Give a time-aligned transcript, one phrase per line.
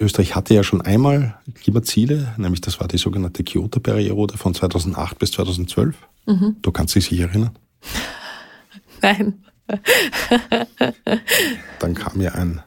[0.00, 5.32] Österreich hatte ja schon einmal Klimaziele, nämlich das war die sogenannte Kyoto-Periode von 2008 bis
[5.32, 5.96] 2012.
[6.26, 6.56] Mhm.
[6.62, 7.58] Du kannst dich sicher erinnern?
[9.02, 9.44] Nein.
[11.78, 12.62] dann kam ja ein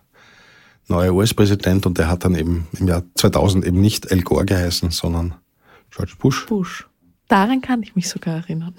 [0.88, 4.92] neuer US-Präsident und der hat dann eben im Jahr 2000 eben nicht Al Gore geheißen,
[4.92, 5.36] sondern
[5.90, 6.46] George Bush.
[6.46, 6.88] Bush.
[7.28, 8.76] Daran kann ich mich sogar erinnern.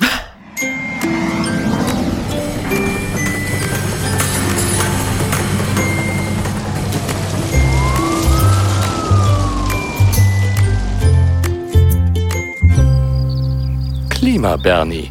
[14.44, 15.10] Klima Bernie.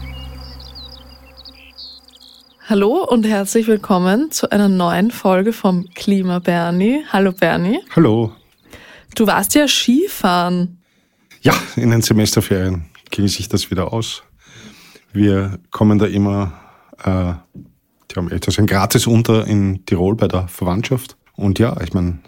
[2.70, 7.04] Hallo und herzlich willkommen zu einer neuen Folge vom Klima Bernie.
[7.12, 7.80] Hallo Bernie.
[7.96, 8.34] Hallo.
[9.16, 10.78] Du warst ja Skifahren.
[11.42, 14.22] Ja, in den Semesterferien ging sich das wieder aus.
[15.14, 16.54] Wir kommen da immer,
[17.04, 17.34] äh,
[18.12, 21.18] die haben etwas ein gratis unter in Tirol bei der Verwandtschaft.
[21.36, 22.20] Und ja, ich meine,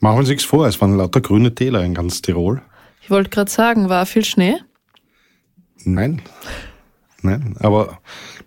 [0.00, 2.62] machen wir uns nichts vor, es waren lauter grüne Täler in ganz Tirol.
[3.02, 4.54] Ich wollte gerade sagen, war viel Schnee?
[5.84, 6.22] Nein.
[7.22, 7.98] Nein, aber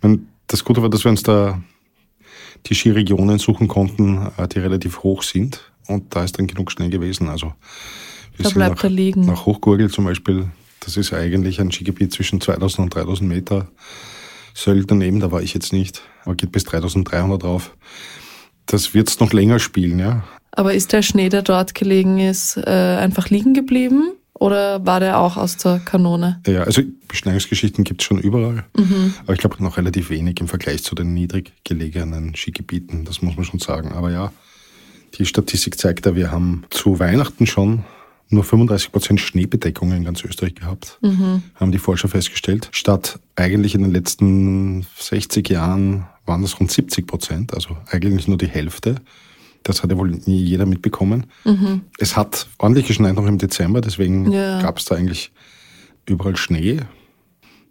[0.01, 1.61] man, das Gute war, dass wir uns da
[2.67, 5.71] die Skiregionen suchen konnten, äh, die relativ hoch sind.
[5.87, 7.29] Und da ist dann genug Schnee gewesen.
[7.29, 7.53] Also
[8.35, 9.25] wir da bleibt nach, er liegen.
[9.25, 10.47] Nach Hochgurgel zum Beispiel,
[10.81, 13.67] das ist eigentlich ein Skigebiet zwischen 2000 und 3000 Meter.
[14.53, 17.75] Söll daneben, da war ich jetzt nicht, aber geht bis 3300 drauf.
[18.65, 20.23] Das wird's noch länger spielen, ja.
[20.51, 24.13] Aber ist der Schnee, der dort gelegen ist, äh, einfach liegen geblieben?
[24.39, 26.41] Oder war der auch aus der Kanone?
[26.45, 28.65] Ja, also Beschneiungsgeschichten gibt es schon überall.
[28.77, 29.13] Mhm.
[29.23, 33.05] Aber ich glaube noch relativ wenig im Vergleich zu den niedrig gelegenen Skigebieten.
[33.05, 33.93] Das muss man schon sagen.
[33.93, 34.31] Aber ja,
[35.15, 37.83] die Statistik zeigt ja, wir haben zu Weihnachten schon
[38.29, 41.43] nur 35 Prozent Schneebedeckung in ganz Österreich gehabt, mhm.
[41.55, 42.69] haben die Forscher festgestellt.
[42.71, 48.37] Statt eigentlich in den letzten 60 Jahren waren das rund 70 Prozent, also eigentlich nur
[48.37, 48.95] die Hälfte.
[49.67, 51.25] Das hat ja wohl nie jeder mitbekommen.
[51.43, 51.81] Mhm.
[51.97, 54.61] Es hat ordentlich geschneit noch im Dezember, deswegen ja.
[54.61, 55.33] gab es da eigentlich
[56.05, 56.79] überall Schnee.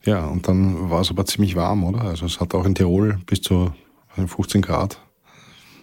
[0.04, 2.02] Ja, und dann war es aber ziemlich warm, oder?
[2.02, 3.72] Also es hat auch in Tirol bis zu
[4.14, 5.00] 15 Grad.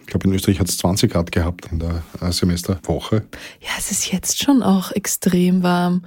[0.02, 3.24] Ich glaube, in Österreich hat es 20 Grad gehabt in der äh, Semesterwoche.
[3.60, 6.04] Ja, es ist jetzt schon auch extrem warm.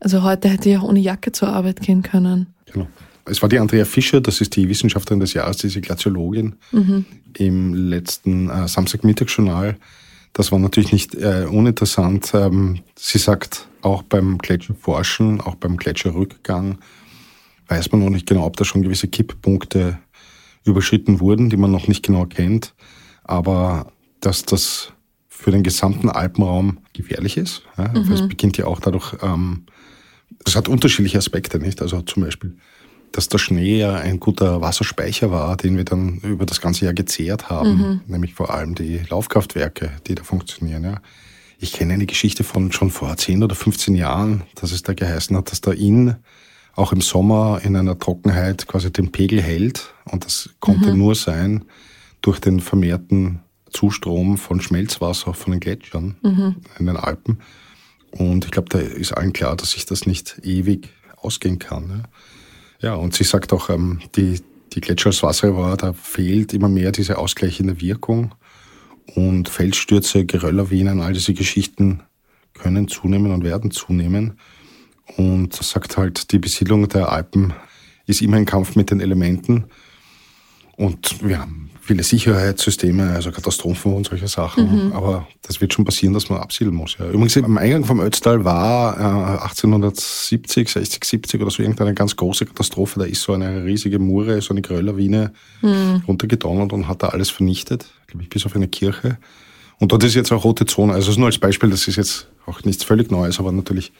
[0.00, 2.54] Also heute hätte ich auch ohne Jacke zur Arbeit gehen können.
[2.72, 2.88] Genau.
[3.26, 7.04] Es war die Andrea Fischer, das ist die Wissenschaftlerin des Jahres, diese Glaziologin, mhm.
[7.36, 9.76] im letzten äh, Samstagmittagsjournal.
[10.32, 12.32] Das war natürlich nicht äh, uninteressant.
[12.34, 16.78] Ähm, sie sagt, auch beim Gletscherforschen, auch beim Gletscherrückgang,
[17.68, 19.98] weiß man noch nicht genau, ob da schon gewisse Kipppunkte
[20.64, 22.74] überschritten wurden, die man noch nicht genau kennt.
[23.22, 24.92] Aber dass das
[25.28, 27.62] für den gesamten Alpenraum gefährlich ist.
[27.76, 28.10] Ja, mhm.
[28.10, 29.64] Es beginnt ja auch dadurch, ähm,
[30.44, 31.82] es hat unterschiedliche Aspekte, nicht?
[31.82, 32.56] Also zum Beispiel
[33.16, 36.94] dass der Schnee ja ein guter Wasserspeicher war, den wir dann über das ganze Jahr
[36.94, 38.00] gezehrt haben, mhm.
[38.08, 40.82] nämlich vor allem die Laufkraftwerke, die da funktionieren.
[40.82, 41.00] Ja.
[41.60, 45.36] Ich kenne eine Geschichte von schon vor 10 oder 15 Jahren, dass es da geheißen
[45.36, 46.16] hat, dass der Inn
[46.74, 50.98] auch im Sommer in einer Trockenheit quasi den Pegel hält und das konnte mhm.
[50.98, 51.64] nur sein
[52.20, 56.56] durch den vermehrten Zustrom von Schmelzwasser von den Gletschern mhm.
[56.80, 57.38] in den Alpen.
[58.10, 61.90] Und ich glaube, da ist allen klar, dass sich das nicht ewig ausgehen kann.
[61.90, 62.02] Ja.
[62.84, 64.42] Ja, und sie sagt auch, ähm, die,
[64.74, 68.34] die Gletscher als Wasserreservoir, da fehlt immer mehr diese ausgleichende Wirkung.
[69.14, 72.02] Und Felsstürze, Gerölllawinen, all diese Geschichten
[72.52, 74.38] können zunehmen und werden zunehmen.
[75.16, 77.54] Und sagt halt, die Besiedlung der Alpen
[78.04, 79.64] ist immer ein Kampf mit den Elementen.
[80.76, 84.86] Und wir haben viele Sicherheitssysteme, also Katastrophen und solche Sachen.
[84.86, 84.92] Mhm.
[84.92, 86.96] Aber das wird schon passieren, dass man absiedeln muss.
[86.98, 87.08] Ja.
[87.08, 92.46] Übrigens, am Eingang vom Ötztal war äh, 1870, 60, 70 oder so irgendeine ganz große
[92.46, 93.00] Katastrophe.
[93.00, 96.02] Da ist so eine riesige Mure, so eine Gröllawine mhm.
[96.08, 99.18] runtergedonnert und hat da alles vernichtet, glaube ich, bis auf eine Kirche.
[99.78, 100.94] Und dort ist jetzt auch rote Zone.
[100.94, 103.92] Also nur als Beispiel, das ist jetzt auch nichts völlig Neues, aber natürlich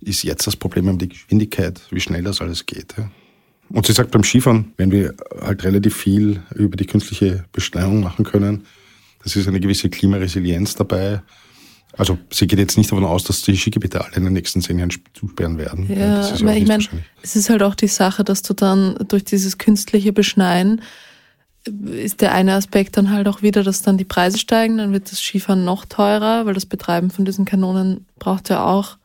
[0.00, 2.94] ist jetzt das Problem die Geschwindigkeit, wie schnell das alles geht.
[2.96, 3.10] Ja.
[3.72, 8.24] Und sie sagt, beim Skifahren, wenn wir halt relativ viel über die künstliche Beschneiung machen
[8.24, 8.66] können,
[9.22, 11.22] das ist eine gewisse Klimaresilienz dabei.
[11.96, 14.78] Also sie geht jetzt nicht davon aus, dass die Skigebiete alle in den nächsten zehn
[14.78, 15.86] Jahren zusperren werden.
[15.88, 16.84] Ja, ja aber ich meine,
[17.22, 20.80] es ist halt auch die Sache, dass du dann durch dieses künstliche Beschneien
[21.84, 25.12] ist der eine Aspekt dann halt auch wieder, dass dann die Preise steigen, dann wird
[25.12, 28.96] das Skifahren noch teurer, weil das Betreiben von diesen Kanonen braucht ja auch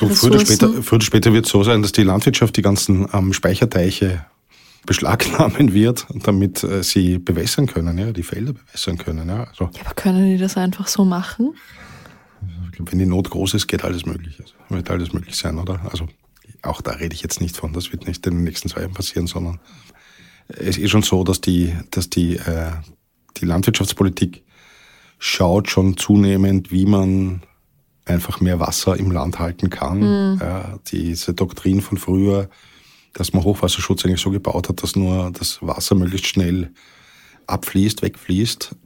[0.00, 2.62] Du, früher, oder später, früher oder später wird es so sein, dass die Landwirtschaft die
[2.62, 4.24] ganzen ähm, Speicherteiche
[4.86, 9.28] beschlagnahmen wird, damit äh, sie bewässern können, ja, die Felder bewässern können.
[9.28, 11.54] Ja, also, ja, aber können die das einfach so machen?
[12.78, 14.40] Wenn die Not groß ist, geht alles möglich.
[14.40, 15.80] Also, wird alles möglich sein, oder?
[15.90, 16.08] Also
[16.62, 18.94] auch da rede ich jetzt nicht von, das wird nicht in den nächsten zwei Jahren
[18.94, 19.60] passieren, sondern
[20.48, 22.72] es ist schon so, dass die, dass die, äh,
[23.36, 24.42] die Landwirtschaftspolitik
[25.18, 27.42] schaut schon zunehmend, wie man
[28.10, 29.98] einfach mehr Wasser im Land halten kann.
[29.98, 30.38] Mhm.
[30.40, 32.48] Ja, diese Doktrin von früher,
[33.12, 36.72] dass man Hochwasserschutz eigentlich so gebaut hat, dass nur das Wasser möglichst schnell
[37.46, 38.76] abfließt, wegfließt.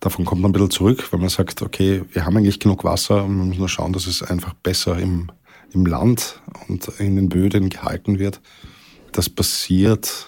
[0.00, 3.24] Davon kommt man ein bisschen zurück, weil man sagt, okay, wir haben eigentlich genug Wasser
[3.24, 5.30] und man muss nur schauen, dass es einfach besser im,
[5.72, 8.42] im Land und in den Böden gehalten wird.
[9.12, 10.26] Das passiert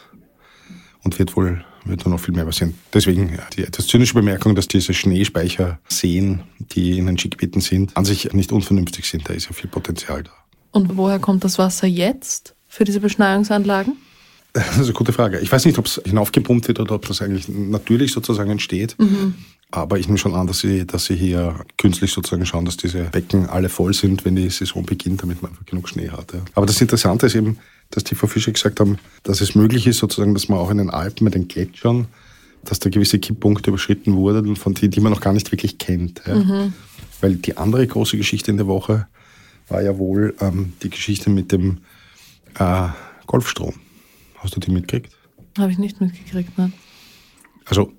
[1.04, 2.74] und wird wohl wird da noch viel mehr passieren.
[2.92, 8.32] Deswegen die etwas zynische Bemerkung, dass diese Schneespeicherseen, die in den Skigebieten sind, an sich
[8.32, 9.28] nicht unvernünftig sind.
[9.28, 10.32] Da ist ja viel Potenzial da.
[10.72, 13.96] Und woher kommt das Wasser jetzt für diese Beschneiungsanlagen?
[14.52, 15.40] Das ist eine gute Frage.
[15.40, 18.96] Ich weiß nicht, ob es hinaufgepumpt wird oder ob das eigentlich natürlich sozusagen entsteht.
[18.98, 19.34] Mhm.
[19.70, 23.04] Aber ich nehme schon an, dass sie, dass sie hier künstlich sozusagen schauen, dass diese
[23.04, 26.32] Becken alle voll sind, wenn die Saison beginnt, damit man einfach genug Schnee hat.
[26.32, 26.40] Ja.
[26.54, 27.58] Aber das Interessante ist eben,
[27.90, 30.78] dass die Frau Fischer gesagt haben, dass es möglich ist, sozusagen, dass man auch in
[30.78, 32.08] den Alpen mit den Gletschern,
[32.64, 36.22] dass da gewisse Kipppunkte überschritten wurden, von denen, die man noch gar nicht wirklich kennt.
[36.26, 36.34] Ja.
[36.34, 36.72] Mhm.
[37.20, 39.06] Weil die andere große Geschichte in der Woche
[39.68, 41.78] war ja wohl ähm, die Geschichte mit dem
[42.58, 42.88] äh,
[43.26, 43.74] Golfstrom.
[44.36, 45.12] Hast du die mitgekriegt?
[45.58, 46.72] Habe ich nicht mitgekriegt, ne?
[47.64, 47.92] Also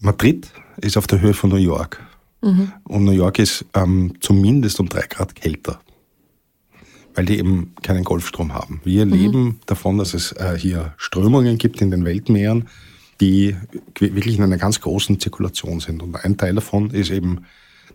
[0.00, 2.00] Madrid ist auf der Höhe von New York.
[2.42, 2.72] Mhm.
[2.84, 5.80] Und New York ist ähm, zumindest um drei Grad kälter,
[7.14, 8.80] weil die eben keinen Golfstrom haben.
[8.84, 9.12] Wir mhm.
[9.12, 12.68] leben davon, dass es äh, hier Strömungen gibt in den Weltmeeren,
[13.20, 13.56] die
[13.98, 16.02] wirklich in einer ganz großen Zirkulation sind.
[16.02, 17.44] Und ein Teil davon ist eben,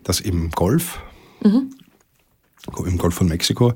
[0.02, 0.98] dass im Golf,
[1.44, 1.70] mhm.
[2.86, 3.74] im Golf von Mexiko,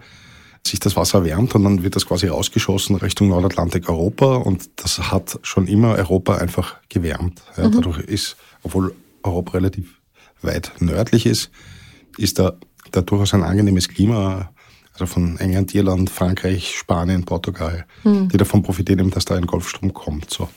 [0.66, 5.10] sich das Wasser erwärmt und dann wird das quasi rausgeschossen Richtung Nordatlantik Europa und das
[5.10, 7.42] hat schon immer Europa einfach gewärmt.
[7.58, 7.72] Ja, mhm.
[7.72, 10.00] Dadurch ist, obwohl Europa relativ
[10.40, 11.50] weit nördlich ist,
[12.16, 12.54] ist da,
[12.92, 14.53] da durchaus ein angenehmes Klima,
[14.94, 18.28] also von England, Irland, Frankreich, Spanien, Portugal, mhm.
[18.28, 20.30] die davon profitieren, dass da ein Golfstrom kommt.
[20.30, 20.48] So.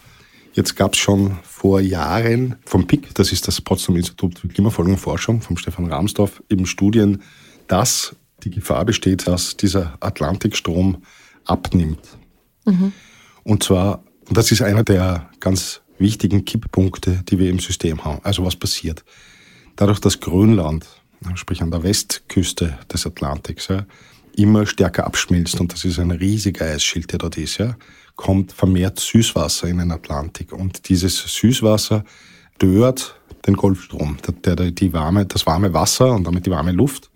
[0.54, 5.42] Jetzt gab es schon vor Jahren vom PIC, das ist das Potsdam Institut für Klimafolgenforschung,
[5.42, 7.24] vom Stefan Rahmsdorf, eben Studien,
[7.68, 11.04] dass die Gefahr besteht, dass dieser Atlantikstrom
[11.45, 12.18] abnimmt.
[12.66, 12.94] Mhm.
[13.44, 18.19] Und zwar, das ist einer der ganz wichtigen Kipppunkte, die wir im System haben.
[18.24, 19.04] Also was passiert?
[19.75, 20.86] Dadurch, dass Grönland,
[21.36, 23.69] sprich an der Westküste des Atlantiks,
[24.38, 27.75] immer stärker abschmilzt, und das ist ein riesiger Eisschild, der dort ist, ja,
[28.16, 30.54] kommt vermehrt Süßwasser in den Atlantik.
[30.54, 32.06] Und dieses Süßwasser
[32.56, 37.10] stört den Golfstrom, der, der die warme, das warme Wasser und damit die warme Luft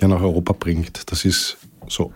[0.00, 1.10] ja nach Europa bringt.
[1.10, 1.56] Das ist
[1.88, 2.12] so.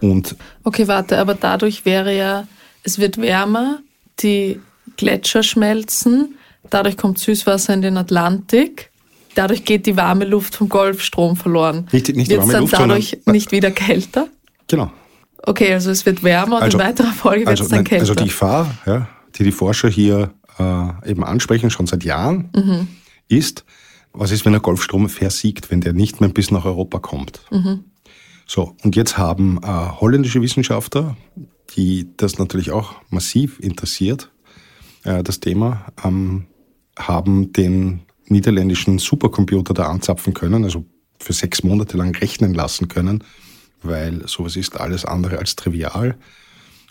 [0.00, 2.46] Und okay, warte, aber dadurch wäre ja,
[2.82, 3.80] es wird wärmer,
[4.20, 4.60] die
[4.96, 6.36] Gletscher schmelzen,
[6.70, 8.90] dadurch kommt Süßwasser in den Atlantik,
[9.34, 11.88] dadurch geht die warme Luft vom Golfstrom verloren.
[11.92, 14.28] Nicht, nicht die warme dann Luft, dadurch nicht wieder kälter?
[14.68, 14.90] Genau.
[15.46, 18.02] Okay, also es wird wärmer und also, in weiterer Folge wird also, es dann kälter.
[18.02, 22.88] Also die Gefahr, ja, die die Forscher hier äh, eben ansprechen, schon seit Jahren, mhm.
[23.28, 23.64] ist,
[24.12, 27.40] was ist, wenn der Golfstrom versiegt, wenn der nicht mehr bis nach Europa kommt?
[27.50, 27.84] Mhm.
[28.46, 31.16] So, und jetzt haben äh, holländische Wissenschaftler,
[31.76, 34.30] die das natürlich auch massiv interessiert,
[35.04, 36.46] äh, das Thema, ähm,
[36.98, 40.84] haben den niederländischen Supercomputer da anzapfen können, also
[41.18, 43.24] für sechs Monate lang rechnen lassen können,
[43.82, 46.16] weil sowas ist alles andere als trivial.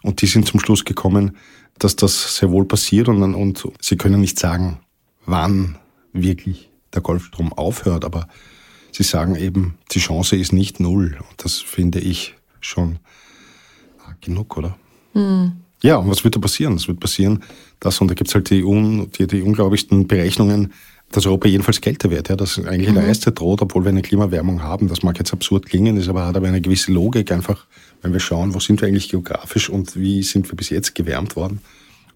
[0.01, 1.38] Und die sind zum Schluss gekommen,
[1.80, 4.80] dass das sehr wohl passiert und, und sie können nicht sagen,
[5.25, 5.77] wann
[6.12, 8.06] wirklich der Golfstrom aufhört.
[8.06, 8.27] Aber
[8.94, 11.18] Sie sagen eben, die Chance ist nicht null.
[11.18, 12.99] Und das finde ich schon
[14.21, 14.78] genug, oder?
[15.16, 15.54] Mhm.
[15.81, 16.75] Ja, und was wird da passieren?
[16.75, 17.44] Es wird passieren,
[17.80, 20.73] dass, und da gibt es halt die, un, die, die unglaublichsten Berechnungen,
[21.14, 22.98] dass Europa jedenfalls kälter wird, ja, dass eigentlich mhm.
[22.98, 24.88] eine Eiszeit droht, obwohl wir eine Klimawärmung haben.
[24.88, 27.68] Das mag jetzt absurd klingen, ist aber hat aber eine gewisse Logik einfach,
[28.02, 31.36] wenn wir schauen, wo sind wir eigentlich geografisch und wie sind wir bis jetzt gewärmt
[31.36, 31.62] worden.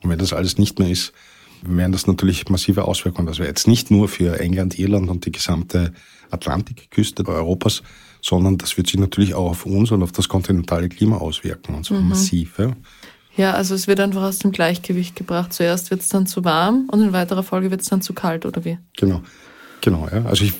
[0.01, 1.13] Und wenn das alles nicht mehr ist,
[1.61, 3.27] wären das natürlich massive Auswirkungen.
[3.27, 5.93] Das wäre jetzt nicht nur für England, Irland und die gesamte
[6.31, 7.83] Atlantikküste Europas,
[8.21, 11.85] sondern das wird sich natürlich auch auf uns und auf das kontinentale Klima auswirken, und
[11.85, 12.09] zwar mhm.
[12.09, 12.57] massiv.
[12.57, 12.73] Ja.
[13.37, 15.53] Ja, also es wird einfach aus dem Gleichgewicht gebracht.
[15.53, 18.45] Zuerst wird es dann zu warm und in weiterer Folge wird es dann zu kalt,
[18.45, 18.77] oder wie?
[18.97, 19.21] Genau,
[19.81, 20.07] genau.
[20.11, 20.25] Ja.
[20.25, 20.53] Also ich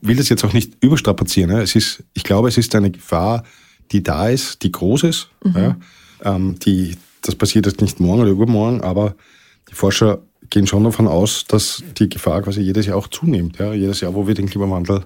[0.00, 1.50] will das jetzt auch nicht überstrapazieren.
[1.50, 1.60] Ja.
[1.60, 3.44] Es ist, ich glaube, es ist eine Gefahr,
[3.92, 5.28] die da ist, die groß ist.
[5.44, 5.56] Mhm.
[5.56, 5.76] Ja.
[6.24, 9.14] Ähm, die, das passiert jetzt nicht morgen oder übermorgen, aber
[9.70, 13.58] die Forscher gehen schon davon aus, dass die Gefahr quasi jedes Jahr auch zunimmt.
[13.58, 13.72] Ja?
[13.72, 15.04] Jedes Jahr, wo wir den Klimawandel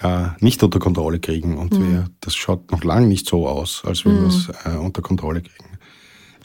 [0.00, 1.58] äh, nicht unter Kontrolle kriegen.
[1.58, 1.92] Und mhm.
[1.92, 4.20] wir, das schaut noch lange nicht so aus, als wenn mhm.
[4.20, 5.77] wir es äh, unter Kontrolle kriegen.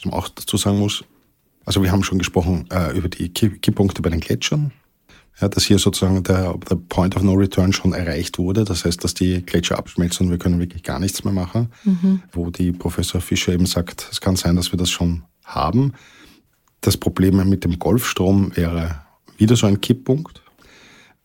[0.04, 1.02] Was man auch dazu sagen muss,
[1.64, 4.70] also wir haben schon gesprochen äh, über die Kipppunkte bei den Gletschern.
[5.40, 8.64] Ja, dass hier sozusagen der, der Point of No Return schon erreicht wurde.
[8.64, 11.72] Das heißt, dass die Gletscher abschmelzen und wir können wirklich gar nichts mehr machen.
[11.84, 12.22] Mhm.
[12.32, 15.94] Wo die Professor Fischer eben sagt, es kann sein, dass wir das schon haben.
[16.82, 19.00] Das Problem mit dem Golfstrom wäre
[19.38, 20.42] wieder so ein Kipppunkt.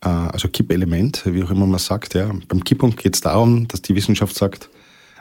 [0.01, 2.13] äh, also Kippelement, wie auch immer man sagt.
[2.15, 2.31] Ja.
[2.47, 4.69] Beim Kipppunkt geht es darum, dass die Wissenschaft sagt,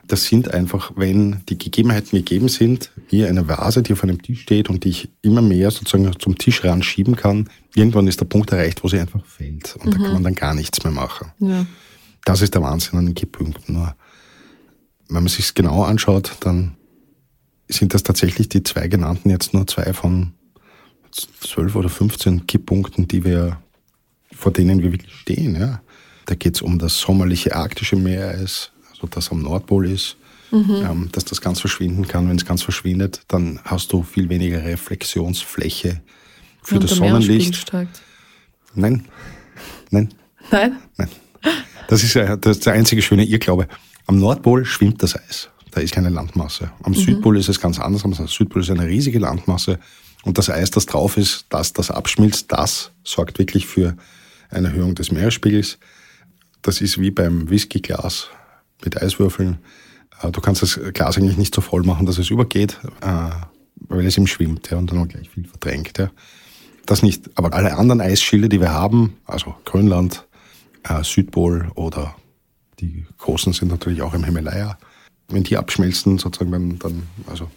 [0.09, 4.41] das sind einfach, wenn die Gegebenheiten gegeben sind, wie eine Vase, die auf einem Tisch
[4.41, 8.50] steht und die ich immer mehr sozusagen zum Tischrand schieben kann, irgendwann ist der Punkt
[8.50, 9.77] erreicht, wo sie einfach fällt.
[9.77, 9.91] Und mhm.
[9.91, 11.31] da kann man dann gar nichts mehr machen.
[11.41, 11.67] Ja.
[12.25, 13.75] Das ist der Wahnsinn an den Kipppunkten.
[13.75, 13.95] Nur,
[15.09, 16.77] wenn man sich genau anschaut, dann
[17.69, 20.33] sind das tatsächlich die zwei genannten jetzt nur zwei von
[21.11, 23.61] zwölf oder 15 Kipppunkten, die wir,
[24.33, 25.55] vor denen wir wirklich stehen.
[25.55, 25.83] Ja.
[26.27, 30.17] Da geht es um das sommerliche arktische Meereis, also das am Nordpol ist,
[30.50, 30.87] mhm.
[30.88, 32.28] ähm, dass das ganz verschwinden kann.
[32.28, 36.00] Wenn es ganz verschwindet, dann hast du viel weniger Reflexionsfläche
[36.62, 37.73] für Und das Sonnenlicht.
[38.75, 39.05] Nein,
[39.90, 40.09] nein.
[40.50, 40.76] Nein?
[40.97, 41.09] Nein.
[41.88, 43.69] Das ist, ja, das ist der einzige schöne Irrglaube.
[44.07, 45.49] Am Nordpol schwimmt das Eis.
[45.71, 46.71] Da ist keine Landmasse.
[46.83, 46.97] Am mhm.
[46.97, 48.05] Südpol ist es ganz anders.
[48.05, 49.78] Am Südpol ist eine riesige Landmasse.
[50.25, 53.97] Und das Eis, das drauf ist, das, das abschmilzt, das sorgt wirklich für
[54.50, 55.78] eine Erhöhung des Meeresspiegels.
[56.62, 58.28] Das ist wie beim Whiskyglas
[58.85, 59.58] mit Eiswürfeln.
[60.23, 63.30] Äh, du kannst das Glas eigentlich nicht so voll machen, dass es übergeht, äh,
[63.88, 65.99] weil es ihm schwimmt ja, und dann auch gleich viel verdrängt.
[65.99, 66.11] Ja.
[66.87, 67.30] Das nicht.
[67.35, 70.26] Aber alle anderen Eisschilde, die wir haben, also Grönland,
[70.85, 72.14] äh, Südpol oder
[72.80, 74.78] die großen sind natürlich auch im Himalaya,
[75.28, 77.50] wenn die abschmelzen, sozusagen, dann, dann also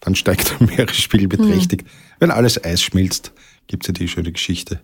[0.00, 1.82] dann steigt der Meeresspiegel beträchtlich.
[1.82, 1.88] Mhm.
[2.20, 3.32] Wenn alles Eis schmilzt,
[3.66, 4.80] gibt es ja die schöne Geschichte.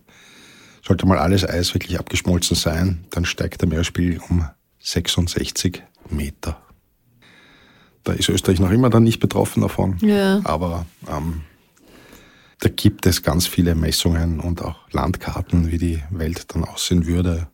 [0.85, 4.45] Sollte mal alles Eis wirklich abgeschmolzen sein, dann steigt der Meeresspiegel um
[4.83, 6.61] 66 Meter.
[8.03, 9.97] Da ist Österreich noch immer dann nicht betroffen davon.
[10.01, 10.41] Ja.
[10.43, 11.41] Aber ähm,
[12.59, 17.47] da gibt es ganz viele Messungen und auch Landkarten, wie die Welt dann aussehen würde.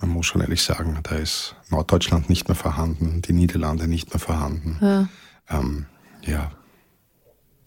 [0.00, 4.20] Man muss schon ehrlich sagen, da ist Norddeutschland nicht mehr vorhanden, die Niederlande nicht mehr
[4.20, 4.78] vorhanden.
[4.80, 5.08] Ja,
[5.48, 5.86] ähm,
[6.22, 6.50] ja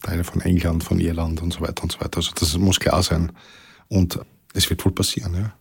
[0.02, 2.18] Teile von England, von Irland und so weiter und so weiter.
[2.18, 3.32] Also das muss klar sein.
[3.88, 4.20] Und
[4.54, 5.52] es wird wohl passieren, ja.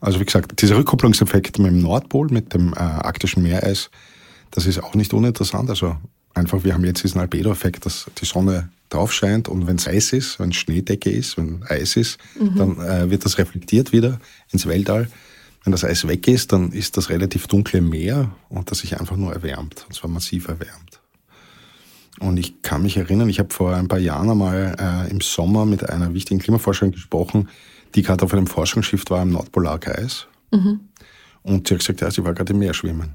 [0.00, 3.90] Also wie gesagt, dieser Rückkopplungseffekt mit dem Nordpol, mit dem äh, arktischen Meereis,
[4.50, 5.68] das ist auch nicht uninteressant.
[5.70, 5.96] Also
[6.34, 10.12] einfach, wir haben jetzt diesen Albedo-Effekt, dass die Sonne drauf scheint und wenn es Eis
[10.12, 12.56] ist, wenn es Schneedecke ist, wenn Eis ist, mhm.
[12.56, 14.20] dann äh, wird das reflektiert wieder
[14.52, 15.08] ins Weltall.
[15.64, 19.16] Wenn das Eis weg ist, dann ist das relativ dunkle Meer und das sich einfach
[19.16, 21.00] nur erwärmt, und zwar massiv erwärmt.
[22.20, 25.66] Und ich kann mich erinnern, ich habe vor ein paar Jahren einmal äh, im Sommer
[25.66, 27.48] mit einer wichtigen Klimaforscherin gesprochen,
[27.96, 30.28] die gerade auf einem Forschungsschiff war im Nordpolarkreis.
[30.52, 30.80] Mhm.
[31.42, 33.14] Und sie hat gesagt, ja, sie war gerade im Meer schwimmen.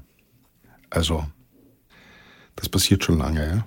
[0.90, 1.26] Also,
[2.56, 3.66] das passiert schon lange, ja.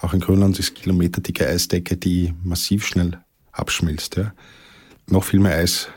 [0.00, 3.20] Auch in Grönland ist kilometerdicke Eisdecke, die massiv schnell
[3.52, 4.34] abschmilzt, ja.
[5.06, 5.88] Noch viel mehr Eis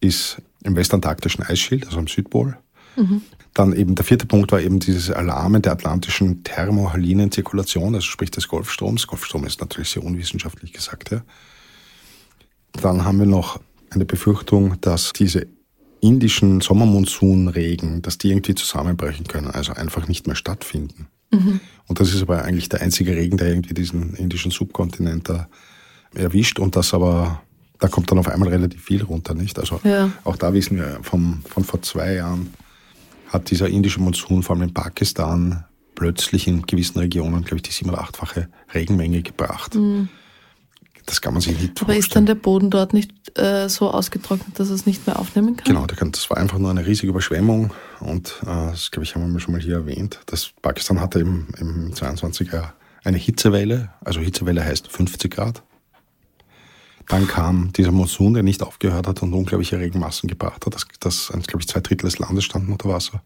[0.00, 2.58] ist im westantarktischen Eisschild, also am Südpol.
[2.96, 3.22] Mhm.
[3.54, 8.30] Dann eben der vierte Punkt war eben dieses Alarmen der atlantischen thermohalinen Zirkulation, also sprich
[8.30, 9.06] des Golfstroms.
[9.06, 11.10] Golfstrom ist natürlich sehr unwissenschaftlich gesagt.
[11.10, 11.22] Ja.
[12.72, 15.46] Dann haben wir noch eine Befürchtung, dass diese
[16.00, 21.08] indischen Sommermonsunregen, dass die irgendwie zusammenbrechen können, also einfach nicht mehr stattfinden.
[21.32, 21.60] Mhm.
[21.86, 25.48] Und das ist aber eigentlich der einzige Regen, der irgendwie diesen indischen Subkontinent da
[26.14, 27.42] erwischt und das aber,
[27.78, 29.58] da kommt dann auf einmal relativ viel runter, nicht?
[29.58, 30.10] Also ja.
[30.24, 32.52] auch da wissen wir vom, von vor zwei Jahren,
[33.28, 35.64] hat dieser indische Monsun vor allem in Pakistan
[35.94, 39.74] plötzlich in gewissen Regionen, glaube ich, die sieben- oder achtfache Regenmenge gebracht.
[39.74, 40.08] Mhm.
[41.06, 41.98] Das kann man sich nicht Aber vorstellen.
[41.98, 45.64] ist dann der Boden dort nicht äh, so ausgetrocknet, dass es nicht mehr aufnehmen kann?
[45.64, 49.40] Genau, das war einfach nur eine riesige Überschwemmung und äh, das, glaube ich, haben wir
[49.40, 50.20] schon mal hier erwähnt.
[50.26, 52.72] dass Pakistan hatte im, im 22er
[53.04, 55.62] eine Hitzewelle, also Hitzewelle heißt 50 Grad.
[57.08, 60.74] Dann kam dieser Monsun, der nicht aufgehört hat und unglaubliche Regenmassen gebracht hat.
[60.74, 63.22] Das, das glaube ich, zwei Drittel des Landes standen unter Wasser.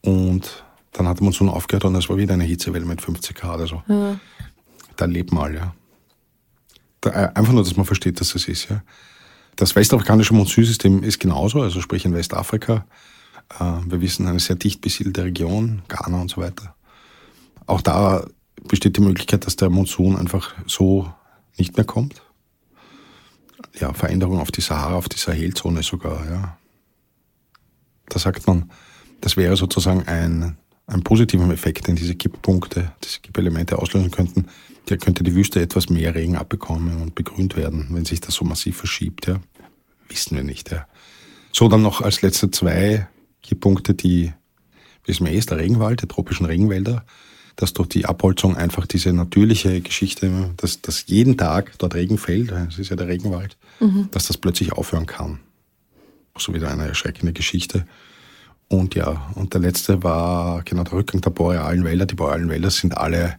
[0.00, 3.60] Und dann hat der Monsun aufgehört und es war wieder eine Hitzewelle mit 50 Grad.
[3.60, 4.18] Also ja.
[4.96, 5.74] da lebt mal, ja.
[7.08, 8.82] Äh, einfach nur, dass man versteht, dass das ist, ja.
[9.56, 12.86] Das westafrikanische Monsunsystem ist genauso, also sprich in Westafrika.
[13.58, 16.74] Äh, wir wissen, eine sehr dicht besiedelte Region, Ghana und so weiter.
[17.66, 18.24] Auch da
[18.68, 21.12] besteht die Möglichkeit, dass der Monsun einfach so
[21.56, 22.22] nicht mehr kommt
[23.80, 26.24] ja, Veränderung auf die Sahara, auf die Sahelzone sogar.
[26.30, 26.58] Ja.
[28.08, 28.70] Da sagt man,
[29.20, 30.56] das wäre sozusagen ein,
[30.88, 34.46] ein positiver Effekt, den diese Kipppunkte, diese Kippelemente auslösen könnten.
[34.88, 38.44] Der könnte die Wüste etwas mehr Regen abbekommen und begrünt werden, wenn sich das so
[38.44, 39.26] massiv verschiebt.
[39.26, 39.40] Ja.
[40.08, 40.70] Wissen wir nicht.
[40.70, 40.86] Ja.
[41.52, 43.06] So, dann noch als letzte zwei
[43.42, 44.32] Kipppunkte, die,
[45.04, 47.04] wissen wir eh, ist der Regenwald, die tropischen Regenwälder
[47.58, 52.52] dass durch die Abholzung einfach diese natürliche Geschichte, dass, dass jeden Tag dort Regen fällt,
[52.52, 54.08] es ist ja der Regenwald, mhm.
[54.12, 55.40] dass das plötzlich aufhören kann.
[56.38, 57.84] So wieder eine erschreckende Geschichte.
[58.68, 62.06] Und ja, und der letzte war genau der Rückgang der borealen Wälder.
[62.06, 63.38] Die borealen Wälder sind alle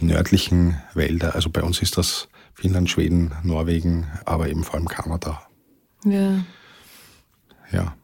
[0.00, 1.34] nördlichen Wälder.
[1.34, 5.42] Also bei uns ist das Finnland, Schweden, Norwegen, aber eben vor allem Kanada.
[6.04, 6.44] Ja.
[7.72, 7.94] ja,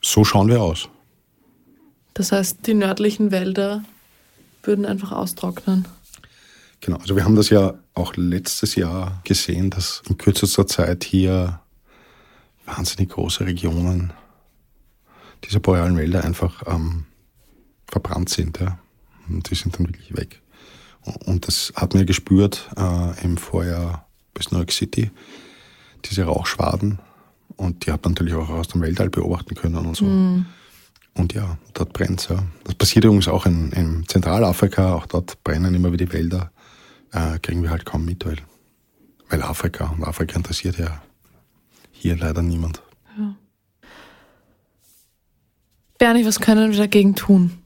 [0.00, 0.88] so schauen wir aus.
[2.12, 3.82] Das heißt, die nördlichen Wälder
[4.62, 5.86] würden einfach austrocknen.
[6.80, 11.60] Genau, also wir haben das ja auch letztes Jahr gesehen, dass in kürzester Zeit hier
[12.66, 14.12] wahnsinnig große Regionen
[15.42, 17.04] dieser borealen Wälder einfach ähm,
[17.86, 18.60] verbrannt sind.
[18.60, 18.78] Ja.
[19.28, 20.42] Und die sind dann wirklich weg.
[21.02, 25.10] Und das hat man gespürt äh, im Vorjahr bis New York City,
[26.04, 26.98] diese Rauchschwaden.
[27.56, 30.04] Und die hat man natürlich auch aus dem Weltall beobachten können und so.
[30.04, 30.46] Mm.
[31.14, 32.42] Und ja, dort brennt ja.
[32.64, 36.50] Das passiert übrigens auch in, in Zentralafrika, auch dort brennen immer wieder die Wälder.
[37.12, 38.38] Äh, kriegen wir halt kaum mit, weil,
[39.28, 41.02] weil Afrika und Afrika interessiert ja
[41.92, 42.82] hier leider niemand.
[43.16, 43.36] Ja.
[45.98, 47.62] Bernie, was können wir dagegen tun?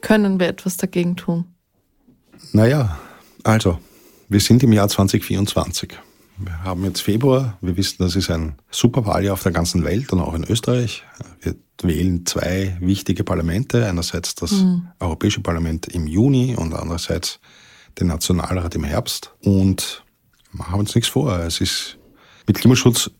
[0.00, 1.44] Können wir etwas dagegen tun?
[2.52, 2.98] Naja,
[3.42, 3.78] also,
[4.28, 5.94] wir sind im Jahr 2024.
[6.38, 7.58] Wir haben jetzt Februar.
[7.60, 11.04] Wir wissen, das ist ein super Wahljahr auf der ganzen Welt und auch in Österreich.
[11.40, 13.86] Wir wählen zwei wichtige Parlamente.
[13.86, 14.88] Einerseits das mhm.
[14.98, 17.38] Europäische Parlament im Juni und andererseits
[18.00, 19.32] den Nationalrat im Herbst.
[19.42, 20.04] Und
[20.50, 21.38] machen wir uns nichts vor.
[21.38, 21.98] Es ist
[22.46, 23.10] mit Klimaschutz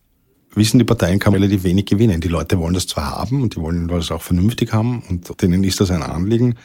[0.57, 2.21] wissen die Parteien kann relativ wenig gewinnen.
[2.21, 5.65] Die Leute wollen das zwar haben und die wollen das auch vernünftig haben und denen
[5.65, 6.57] ist das ein Anliegen.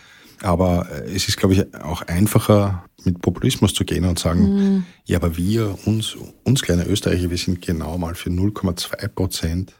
[0.41, 4.85] Aber äh, es ist, glaube ich, auch einfacher, mit Populismus zu gehen und sagen, mhm.
[5.05, 9.73] ja, aber wir, uns, uns kleine Österreicher, wir sind genau mal für 0,2 Prozent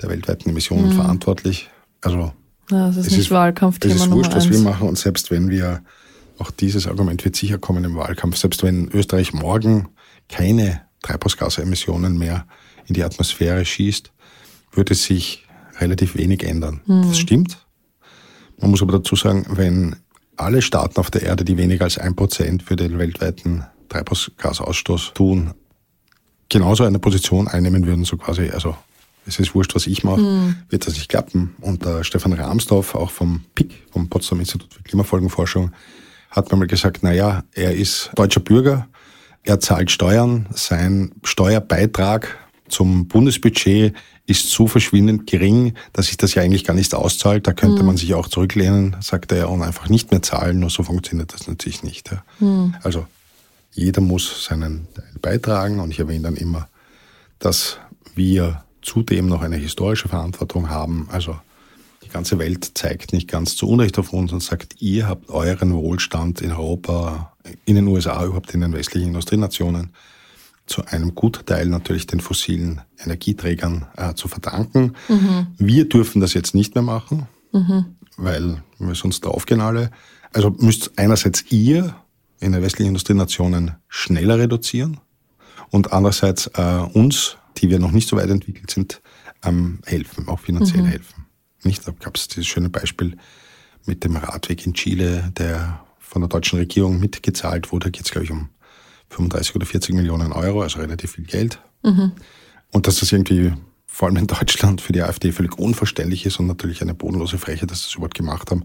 [0.00, 0.92] der weltweiten Emissionen mhm.
[0.92, 1.68] verantwortlich.
[2.00, 2.32] Also
[2.70, 5.30] ja, das ist es nicht ist, Wahlkampfthema Es ist wurscht, was wir machen und selbst
[5.30, 5.82] wenn wir,
[6.38, 9.88] auch dieses Argument wird sicher kommen im Wahlkampf, selbst wenn Österreich morgen
[10.28, 12.46] keine Treibhausgasemissionen mehr
[12.86, 14.12] in die Atmosphäre schießt,
[14.72, 15.46] würde sich
[15.80, 16.80] relativ wenig ändern.
[16.86, 17.08] Mhm.
[17.08, 17.58] Das stimmt.
[18.58, 19.96] Man muss aber dazu sagen, wenn
[20.36, 25.54] alle Staaten auf der Erde, die weniger als ein Prozent für den weltweiten Treibhausgasausstoß tun,
[26.48, 28.76] genauso eine Position einnehmen würden, so quasi, also
[29.26, 30.56] es ist wurscht, was ich mache, mhm.
[30.68, 31.54] wird das nicht klappen.
[31.60, 35.72] Und der Stefan Rahmsdorf, auch vom PIC, vom Potsdam Institut für Klimafolgenforschung,
[36.30, 38.88] hat mir mal gesagt, naja, er ist deutscher Bürger,
[39.44, 42.36] er zahlt Steuern, sein Steuerbeitrag
[42.68, 43.94] zum Bundesbudget
[44.26, 47.46] ist so verschwindend gering, dass sich das ja eigentlich gar nicht auszahlt.
[47.46, 47.86] Da könnte mhm.
[47.86, 50.60] man sich auch zurücklehnen, sagt er, und einfach nicht mehr zahlen.
[50.60, 52.10] Nur so funktioniert das natürlich nicht.
[52.10, 52.24] Ja.
[52.40, 52.74] Mhm.
[52.82, 53.06] Also
[53.72, 56.68] jeder muss seinen Teil beitragen und ich erwähne dann immer,
[57.38, 57.78] dass
[58.14, 61.08] wir zudem noch eine historische Verantwortung haben.
[61.10, 61.36] Also
[62.04, 65.74] die ganze Welt zeigt nicht ganz zu Unrecht auf uns und sagt, ihr habt euren
[65.74, 67.32] Wohlstand in Europa,
[67.64, 69.90] in den USA, überhaupt in den westlichen Industrienationen
[70.66, 74.94] zu einem guten Teil natürlich den fossilen Energieträgern äh, zu verdanken.
[75.08, 75.48] Mhm.
[75.58, 77.96] Wir dürfen das jetzt nicht mehr machen, mhm.
[78.16, 79.90] weil wir sonst draufgehen alle.
[80.32, 81.94] Also müsst einerseits ihr
[82.40, 85.00] in den westlichen Industrienationen schneller reduzieren
[85.70, 89.02] und andererseits äh, uns, die wir noch nicht so weit entwickelt sind,
[89.44, 90.88] ähm, helfen, auch finanziell mhm.
[90.88, 91.26] helfen.
[91.62, 93.16] Nicht, da gab es dieses schöne Beispiel
[93.86, 97.84] mit dem Radweg in Chile, der von der deutschen Regierung mitgezahlt wurde.
[97.84, 98.48] Da geht es, glaube ich, um
[99.10, 101.60] 35 oder 40 Millionen Euro, also relativ viel Geld.
[101.82, 102.12] Mhm.
[102.70, 103.52] Und dass das irgendwie
[103.86, 107.66] vor allem in Deutschland für die AfD völlig unverständlich ist und natürlich eine bodenlose Freche,
[107.66, 108.64] dass sie das überhaupt gemacht haben.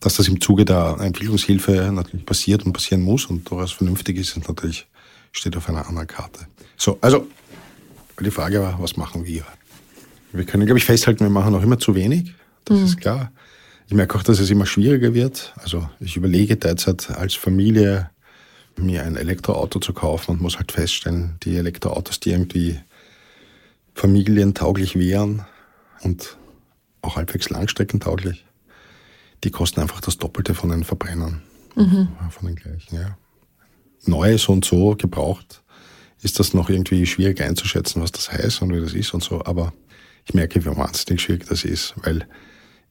[0.00, 4.36] Dass das im Zuge der Entwicklungshilfe natürlich passiert und passieren muss und durchaus vernünftig ist,
[4.36, 4.88] ist natürlich,
[5.30, 6.46] steht auf einer anderen Karte.
[6.76, 7.28] So, also,
[8.18, 9.44] die Frage war, was machen wir?
[10.32, 12.32] Wir können, glaube ich, festhalten, wir machen noch immer zu wenig.
[12.64, 12.84] Das mhm.
[12.84, 13.32] ist klar.
[13.88, 15.52] Ich merke auch, dass es immer schwieriger wird.
[15.56, 18.10] Also ich überlege derzeit als Familie
[18.76, 22.80] mir ein Elektroauto zu kaufen und muss halt feststellen, die Elektroautos, die irgendwie
[23.94, 25.44] familientauglich wären
[26.02, 26.36] und
[27.02, 28.44] auch halbwegs langstreckentauglich,
[29.44, 31.42] die kosten einfach das Doppelte von den Verbrennern.
[31.74, 32.08] Mhm.
[32.30, 33.16] Von den gleichen, ja.
[34.04, 35.62] Neu so und so gebraucht
[36.22, 39.44] ist das noch irgendwie schwierig einzuschätzen, was das heißt und wie das ist und so.
[39.44, 39.72] Aber
[40.24, 42.26] ich merke, wie wahnsinnig schwierig das ist, weil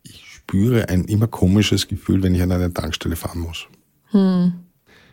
[0.03, 3.67] ich spüre ein immer komisches Gefühl, wenn ich an eine Tankstelle fahren muss.
[4.07, 4.53] Hm.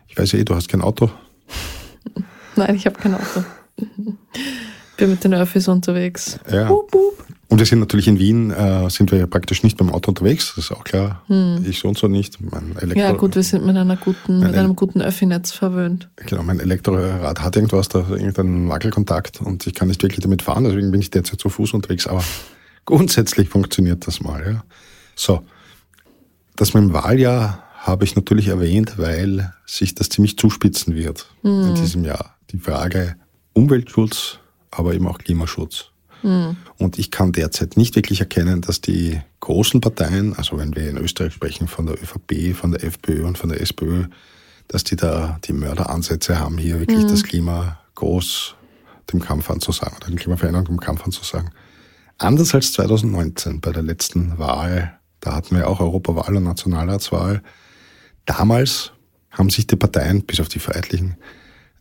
[0.09, 1.09] Ich weiß ja eh, du hast kein Auto.
[2.55, 3.43] Nein, ich habe kein Auto.
[4.97, 6.39] Bin mit den Öffis unterwegs.
[6.51, 6.67] Ja.
[6.67, 7.25] Boop, boop.
[7.49, 10.53] Und wir sind natürlich in Wien, äh, sind wir ja praktisch nicht beim Auto unterwegs,
[10.55, 11.23] das ist auch klar.
[11.27, 11.65] Hm.
[11.67, 12.37] Ich so und so nicht.
[12.93, 16.09] Ja gut, wir sind mit, einer guten, mit einem guten Öffi-Netz verwöhnt.
[16.27, 20.65] Genau, mein Elektrorad hat irgendwas, da irgendeinen Wackelkontakt und ich kann nicht wirklich damit fahren,
[20.65, 22.23] deswegen bin ich derzeit zu Fuß unterwegs, aber
[22.85, 24.45] grundsätzlich funktioniert das mal.
[24.45, 24.63] Ja.
[25.15, 25.41] So,
[26.55, 31.69] das mit dem Wahljahr habe ich natürlich erwähnt, weil sich das ziemlich zuspitzen wird mhm.
[31.69, 32.35] in diesem Jahr.
[32.51, 33.15] Die Frage
[33.53, 34.39] Umweltschutz,
[34.71, 35.91] aber eben auch Klimaschutz.
[36.21, 36.57] Mhm.
[36.77, 40.97] Und ich kann derzeit nicht wirklich erkennen, dass die großen Parteien, also wenn wir in
[40.97, 44.05] Österreich sprechen von der ÖVP, von der FPÖ und von der SPÖ,
[44.67, 47.07] dass die da die Mörderansätze haben, hier wirklich mhm.
[47.07, 48.55] das Klima groß
[49.11, 51.49] dem Kampf anzusagen oder den Klimaveränderung dem Kampf anzusagen.
[52.17, 57.41] Anders als 2019 bei der letzten Wahl, da hatten wir auch Europawahl und Nationalratswahl.
[58.29, 58.91] Damals
[59.31, 61.17] haben sich die Parteien, bis auf die Freiheitlichen,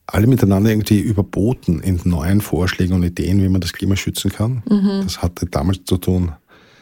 [0.07, 4.63] alle miteinander irgendwie überboten in neuen Vorschlägen und Ideen, wie man das Klima schützen kann.
[4.67, 5.03] Mhm.
[5.05, 6.33] Das hatte damals zu tun,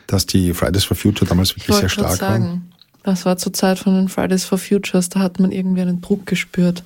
[0.07, 2.45] dass die Fridays for Future damals wirklich sehr stark sagen.
[2.45, 2.73] waren.
[3.03, 6.27] Das war zur Zeit von den Fridays for Futures, da hat man irgendwie einen Druck
[6.27, 6.85] gespürt.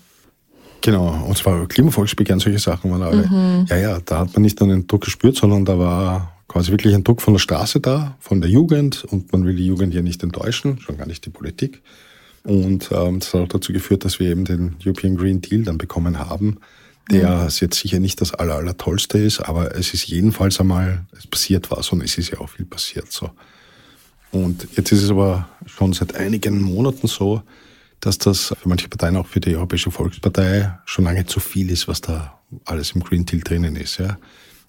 [0.81, 3.27] Genau, und zwar Klimavolksbegehren, solche Sachen waren alle.
[3.27, 3.66] Mhm.
[3.69, 6.95] Ja, ja, da hat man nicht nur den Druck gespürt, sondern da war quasi wirklich
[6.95, 10.01] ein Druck von der Straße da, von der Jugend und man will die Jugend ja
[10.01, 11.83] nicht enttäuschen, schon gar nicht die Politik.
[12.44, 15.79] Und ähm, das hat auch dazu geführt, dass wir eben den European Green Deal dann
[15.79, 16.59] bekommen haben,
[17.11, 17.48] der mhm.
[17.48, 21.70] jetzt sicher nicht das aller, aller tollste ist, aber es ist jedenfalls einmal, es passiert
[21.70, 23.31] was und es ist ja auch viel passiert so.
[24.31, 27.42] Und jetzt ist es aber schon seit einigen Monaten so,
[27.98, 31.88] dass das für manche Parteien, auch für die Europäische Volkspartei, schon lange zu viel ist,
[31.88, 33.98] was da alles im Green Deal drinnen ist.
[33.98, 34.18] Ja.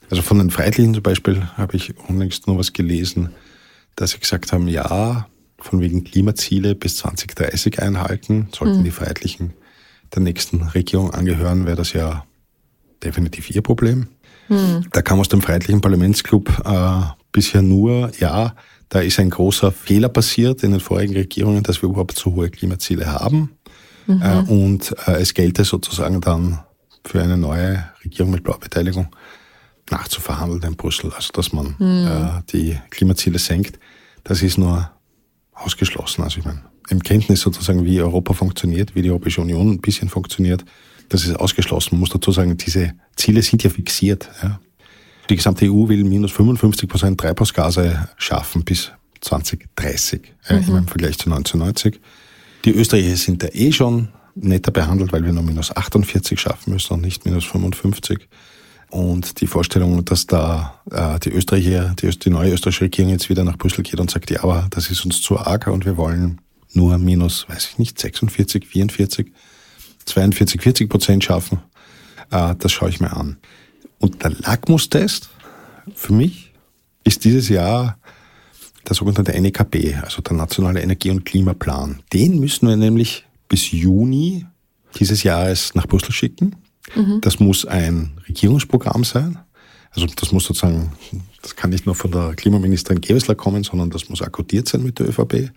[0.10, 3.29] Also von den Freiheitlichen zum Beispiel habe ich unlängst nur was gelesen,
[3.95, 5.27] dass sie gesagt haben, ja,
[5.63, 8.84] von wegen Klimaziele bis 2030 einhalten, sollten mhm.
[8.84, 9.54] die Freiheitlichen
[10.13, 12.26] der nächsten Regierung angehören, wäre das ja
[13.04, 14.08] definitiv ihr Problem.
[14.50, 14.86] Mhm.
[14.91, 18.56] Da kam aus dem Freiheitlichen Parlamentsclub äh, bisher nur, ja,
[18.89, 22.50] da ist ein großer Fehler passiert in den vorigen Regierungen, dass wir überhaupt so hohe
[22.50, 23.52] Klimaziele haben.
[24.08, 24.21] Mhm.
[24.21, 26.60] Äh, und äh, es gelte sozusagen dann
[27.06, 29.08] für eine neue Regierung mit Blaubeteiligung
[29.89, 32.08] nachzuverhandeln in Brüssel, also dass man mhm.
[32.08, 33.80] äh, die Klimaziele senkt.
[34.24, 34.91] Das ist nur
[35.62, 36.24] ausgeschlossen.
[36.24, 40.10] Also ich meine, im Kenntnis sozusagen, wie Europa funktioniert, wie die Europäische Union ein bisschen
[40.10, 40.65] funktioniert,
[41.10, 41.89] das ist ausgeschlossen.
[41.93, 44.30] Man muss dazu sagen, diese Ziele sind ja fixiert.
[44.41, 44.60] Ja.
[45.30, 50.56] Die gesamte EU will minus 55 Prozent Treibhausgase schaffen bis 2030 mhm.
[50.56, 52.00] äh, im Vergleich zu 1990.
[52.65, 56.93] Die Österreicher sind da eh schon netter behandelt, weil wir nur minus 48 schaffen müssen
[56.93, 58.28] und nicht minus 55.
[58.91, 63.45] Und die Vorstellung, dass da äh, die Österreicher, die, die neue österreichische Regierung jetzt wieder
[63.45, 66.41] nach Brüssel geht und sagt, ja, aber das ist uns zu arg und wir wollen
[66.73, 69.32] nur minus, weiß ich nicht, 46, 44,
[70.06, 71.60] 42, 40 Prozent schaffen,
[72.32, 73.38] äh, das schaue ich mir an.
[73.99, 75.30] Und der Lackmustest
[75.95, 76.51] für mich
[77.06, 77.97] ist dieses Jahr
[78.89, 82.01] der sogenannte NEKP, also der Nationale Energie- und Klimaplan.
[82.12, 84.45] Den müssen wir nämlich bis Juni
[84.99, 86.58] dieses Jahres nach Brüssel schicken.
[86.95, 87.21] Mhm.
[87.21, 89.39] Das muss ein Regierungsprogramm sein.
[89.91, 90.93] Also das muss sozusagen,
[91.41, 94.99] das kann nicht nur von der Klimaministerin Gewessler kommen, sondern das muss akkordiert sein mit
[94.99, 95.51] der ÖVP.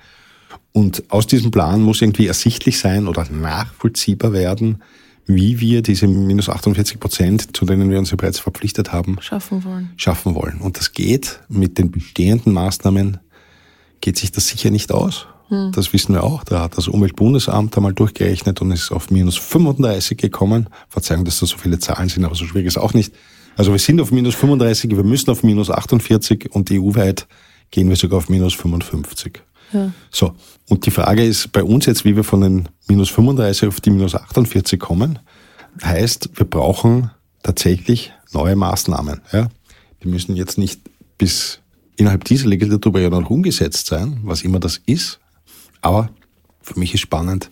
[0.73, 4.83] Und aus diesem Plan muss irgendwie ersichtlich sein oder nachvollziehbar werden,
[5.27, 9.65] wie wir diese minus 48 Prozent, zu denen wir uns ja bereits verpflichtet haben, schaffen
[9.65, 9.93] wollen.
[9.97, 10.61] Schaffen wollen.
[10.61, 13.19] Und das geht mit den bestehenden Maßnahmen,
[14.01, 15.27] geht sich das sicher nicht aus.
[15.49, 15.73] Hm.
[15.73, 16.45] Das wissen wir auch.
[16.45, 20.69] Da hat das Umweltbundesamt einmal durchgerechnet und ist auf minus 35 gekommen.
[20.89, 23.13] Verzeihung, dass da so viele Zahlen sind, aber so schwierig ist auch nicht.
[23.57, 27.27] Also wir sind auf minus 35, wir müssen auf minus 48 und EU-weit
[27.71, 29.41] gehen wir sogar auf minus 55.
[29.73, 29.93] Ja.
[30.11, 30.35] So.
[30.69, 33.91] Und die Frage ist bei uns jetzt, wie wir von den minus 35 auf die
[33.91, 35.19] minus 48 kommen,
[35.83, 37.11] heißt, wir brauchen
[37.43, 39.21] tatsächlich neue Maßnahmen.
[39.33, 39.49] Ja?
[40.03, 40.81] Die müssen jetzt nicht
[41.19, 41.61] bis
[41.97, 45.21] innerhalb dieser Legislatur ja noch umgesetzt sein, was immer das ist.
[45.85, 46.09] Aber
[46.63, 47.51] für mich ist spannend,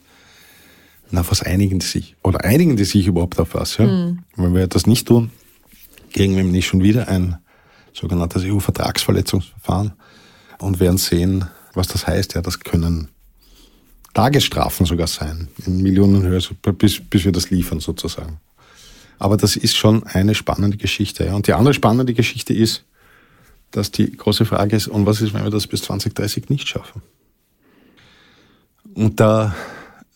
[1.11, 2.17] na, was einigen die sich?
[2.23, 3.77] Oder einigen die sich überhaupt auf was?
[3.77, 3.87] Ja?
[3.87, 4.21] Mhm.
[4.37, 5.31] Wenn wir das nicht tun,
[6.15, 7.37] kriegen wir nicht schon wieder ein
[7.93, 9.93] sogenanntes EU-Vertragsverletzungsverfahren
[10.61, 12.35] und werden sehen, was das heißt.
[12.35, 13.09] Ja, das können
[14.15, 16.41] Tagesstrafen sogar sein, in Millionenhöhe,
[16.79, 18.41] bis, bis wir das liefern sozusagen.
[19.19, 21.27] Aber das ist schon eine spannende Geschichte.
[21.27, 21.35] Ja.
[21.35, 22.87] Und die andere spannende Geschichte ist,
[23.73, 27.03] dass die große Frage ist, und was ist, wenn wir das bis 2030 nicht schaffen?
[28.95, 29.55] Und da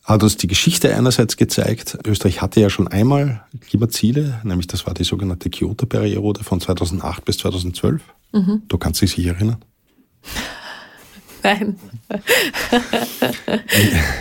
[0.05, 4.95] hat uns die Geschichte einerseits gezeigt, Österreich hatte ja schon einmal Klimaziele, nämlich das war
[4.95, 8.03] die sogenannte Kyoto-Periode von 2008 bis 2012.
[8.33, 8.63] Mhm.
[8.69, 9.65] Du kannst dich sicher erinnern.
[11.43, 11.77] Nein.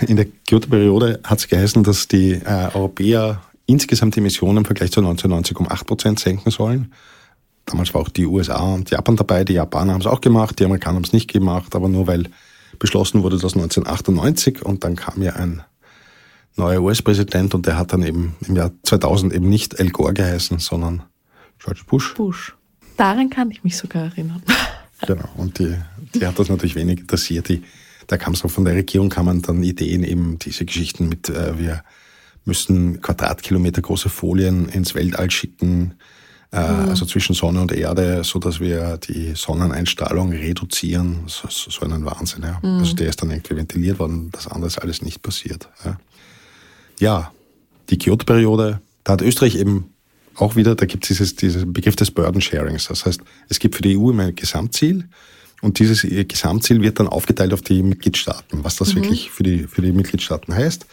[0.08, 4.92] In der Kyoto-Periode hat es geheißen, dass die äh, Europäer insgesamt die Emissionen im Vergleich
[4.92, 6.94] zu 1990 um 8 Prozent senken sollen.
[7.66, 9.44] Damals war auch die USA und Japan dabei.
[9.44, 12.30] Die Japaner haben es auch gemacht, die Amerikaner haben es nicht gemacht, aber nur weil
[12.80, 15.64] beschlossen wurde das 1998 und dann kam ja ein
[16.56, 20.60] neuer US-Präsident und der hat dann eben im Jahr 2000 eben nicht Al Gore geheißen,
[20.60, 21.04] sondern
[21.60, 22.14] George Bush.
[22.14, 22.56] Bush.
[22.98, 24.42] Daran kann ich mich sogar erinnern.
[25.06, 25.76] Genau, und die,
[26.14, 27.50] die hat das natürlich wenig interessiert.
[27.50, 27.64] Die,
[28.08, 31.60] da kam es auch von der Regierung, kamen dann Ideen, eben diese Geschichten mit, äh,
[31.60, 31.84] wir
[32.46, 35.96] müssen Quadratkilometer große Folien ins Weltall schicken,
[36.52, 36.90] äh, mhm.
[36.90, 41.24] also zwischen Sonne und Erde, so dass wir die Sonneneinstrahlung reduzieren.
[41.28, 42.44] So, so einen Wahnsinn.
[42.44, 42.60] Ja.
[42.62, 42.80] Mhm.
[42.80, 45.70] Also der ist dann irgendwie ventiliert worden, das andere ist alles nicht passiert.
[45.84, 45.98] Ja,
[47.00, 47.32] ja
[47.90, 49.92] die Kyoto-Periode, da hat Österreich eben
[50.36, 52.88] auch wieder, da gibt es dieses, diesen Begriff des Burden Sharings.
[52.88, 55.08] Das heißt, es gibt für die EU immer ein Gesamtziel
[55.62, 59.02] und dieses Gesamtziel wird dann aufgeteilt auf die Mitgliedstaaten, was das mhm.
[59.02, 60.86] wirklich für die, für die Mitgliedstaaten heißt.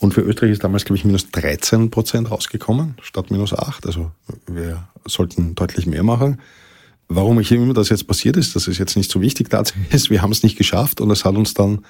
[0.00, 3.86] Und für Österreich ist damals, glaube ich, minus 13 Prozent rausgekommen, statt minus 8.
[3.86, 4.10] Also
[4.46, 6.40] wir sollten deutlich mehr machen.
[7.08, 9.48] Warum ich immer das jetzt passiert ist, das ist jetzt nicht so wichtig.
[9.50, 11.84] Tatsächlich ist, wir haben es nicht geschafft und es hat uns dann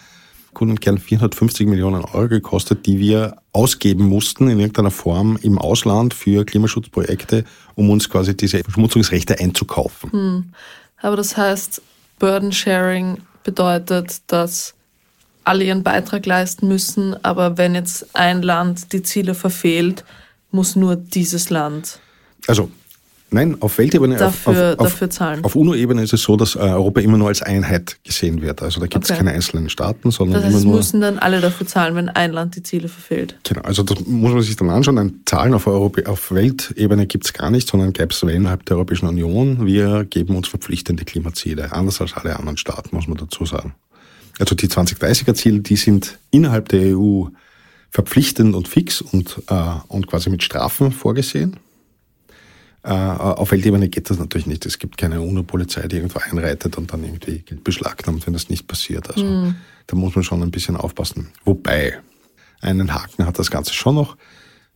[0.55, 5.59] gut und gern 450 Millionen Euro gekostet, die wir ausgeben mussten in irgendeiner Form im
[5.59, 7.45] Ausland für Klimaschutzprojekte,
[7.77, 10.11] um uns quasi diese Verschmutzungsrechte einzukaufen.
[10.11, 10.45] Hm.
[10.97, 11.81] Aber das heißt,
[12.19, 14.75] Burden Sharing bedeutet, dass
[15.51, 20.05] alle ihren Beitrag leisten müssen, aber wenn jetzt ein Land die Ziele verfehlt,
[20.53, 21.99] muss nur dieses Land.
[22.47, 22.71] Also
[23.33, 25.45] Nein, auf Weltebene, dafür, auf, auf, dafür zahlen.
[25.45, 28.61] Auf UNO-Ebene ist es so, dass äh, Europa immer nur als Einheit gesehen wird.
[28.61, 29.19] Also da gibt es okay.
[29.19, 30.77] keine einzelnen Staaten, sondern das heißt, immer nur.
[30.79, 33.37] müssen dann alle dafür zahlen, wenn ein Land die Ziele verfehlt.
[33.45, 34.99] Genau, also das muss man sich dann anschauen.
[34.99, 38.77] Ein Zahlen auf, Europa, auf Weltebene gibt es gar nicht, sondern gäbe es innerhalb der
[38.77, 39.65] Europäischen Union.
[39.65, 43.75] Wir geben uns verpflichtende Klimaziele, anders als alle anderen Staaten, muss man dazu sagen.
[44.41, 47.27] Also die 2030er-Ziele, die sind innerhalb der EU
[47.91, 49.55] verpflichtend und fix und, äh,
[49.89, 51.59] und quasi mit Strafen vorgesehen.
[52.83, 54.65] Äh, auf Weltebene geht das natürlich nicht.
[54.65, 58.67] Es gibt keine UNO-Polizei, die irgendwo einreitet und dann irgendwie Geld beschlagnahmt, wenn das nicht
[58.67, 59.11] passiert.
[59.11, 59.57] Also mhm.
[59.87, 61.29] da muss man schon ein bisschen aufpassen.
[61.45, 61.99] Wobei,
[62.63, 64.17] einen Haken hat das Ganze schon noch.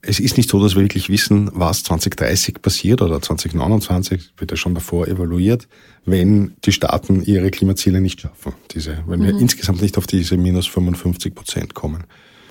[0.07, 4.57] Es ist nicht so, dass wir wirklich wissen, was 2030 passiert oder 2029, wird ja
[4.57, 5.67] schon davor evaluiert,
[6.05, 8.53] wenn die Staaten ihre Klimaziele nicht schaffen.
[8.73, 9.25] Diese, wenn mhm.
[9.25, 12.05] wir insgesamt nicht auf diese minus 55 Prozent kommen.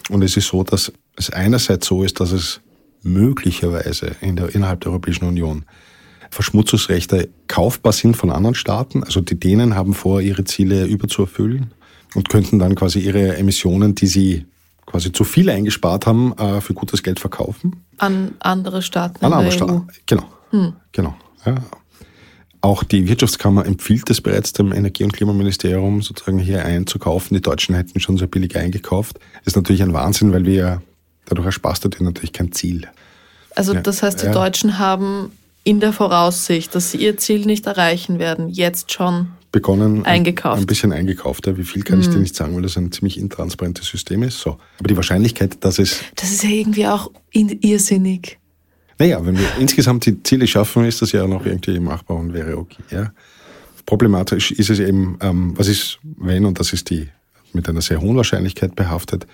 [0.09, 2.61] Und es ist so, dass es einerseits so ist, dass es
[3.03, 5.65] möglicherweise in der, innerhalb der Europäischen Union
[6.31, 9.03] Verschmutzungsrechte kaufbar sind von anderen Staaten.
[9.03, 11.73] Also die Dänen haben vor, ihre Ziele überzuerfüllen
[12.15, 14.45] und könnten dann quasi ihre Emissionen, die sie
[14.85, 17.83] quasi zu viel eingespart haben, äh, für gutes Geld verkaufen.
[17.97, 19.23] An andere Staaten.
[19.23, 20.25] An andere Staaten, genau.
[20.51, 20.73] Hm.
[20.91, 21.15] Genau.
[21.45, 21.55] Ja.
[22.61, 27.35] Auch die Wirtschaftskammer empfiehlt es bereits dem Energie- und Klimaministerium, sozusagen hier einzukaufen.
[27.35, 29.19] Die Deutschen hätten schon sehr billig eingekauft.
[29.43, 30.81] Ist natürlich ein Wahnsinn, weil wir
[31.25, 32.87] Dadurch ersparst du dir natürlich kein Ziel.
[33.55, 34.31] Also das heißt, die ja.
[34.31, 35.31] Deutschen haben
[35.63, 40.59] in der Voraussicht, dass sie ihr Ziel nicht erreichen werden, jetzt schon begonnen, eingekauft.
[40.59, 41.47] Ein, bisschen eingekauft.
[41.47, 41.55] Ja.
[41.55, 42.01] Wie viel kann mhm.
[42.01, 44.39] ich dir nicht sagen, weil das ein ziemlich intransparentes System ist.
[44.39, 44.57] So.
[44.79, 46.01] Aber die Wahrscheinlichkeit, dass es...
[46.15, 48.39] Das ist ja irgendwie auch irrsinnig.
[48.99, 52.57] Naja, wenn wir insgesamt die Ziele schaffen, ist das ja noch irgendwie machbar und wäre
[52.57, 52.83] okay.
[52.89, 53.13] Ja.
[53.85, 57.07] Problematisch ist es eben, ähm, was ist, wenn, und das ist die
[57.53, 59.27] mit einer sehr hohen Wahrscheinlichkeit behaftet,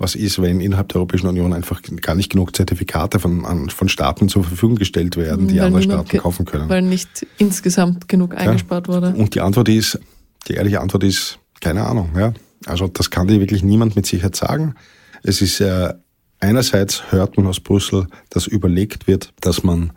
[0.00, 4.30] was ist, wenn innerhalb der Europäischen Union einfach gar nicht genug Zertifikate von, von Staaten
[4.30, 6.70] zur Verfügung gestellt werden, die weil andere Staaten kaufen können.
[6.70, 8.94] Weil nicht insgesamt genug eingespart ja.
[8.94, 9.14] wurde.
[9.14, 10.00] Und die Antwort ist,
[10.48, 12.10] die ehrliche Antwort ist, keine Ahnung.
[12.16, 12.32] Ja.
[12.64, 14.74] Also das kann dir wirklich niemand mit Sicherheit sagen.
[15.22, 15.92] Es ist äh,
[16.40, 19.92] einerseits hört man aus Brüssel, dass überlegt wird, dass man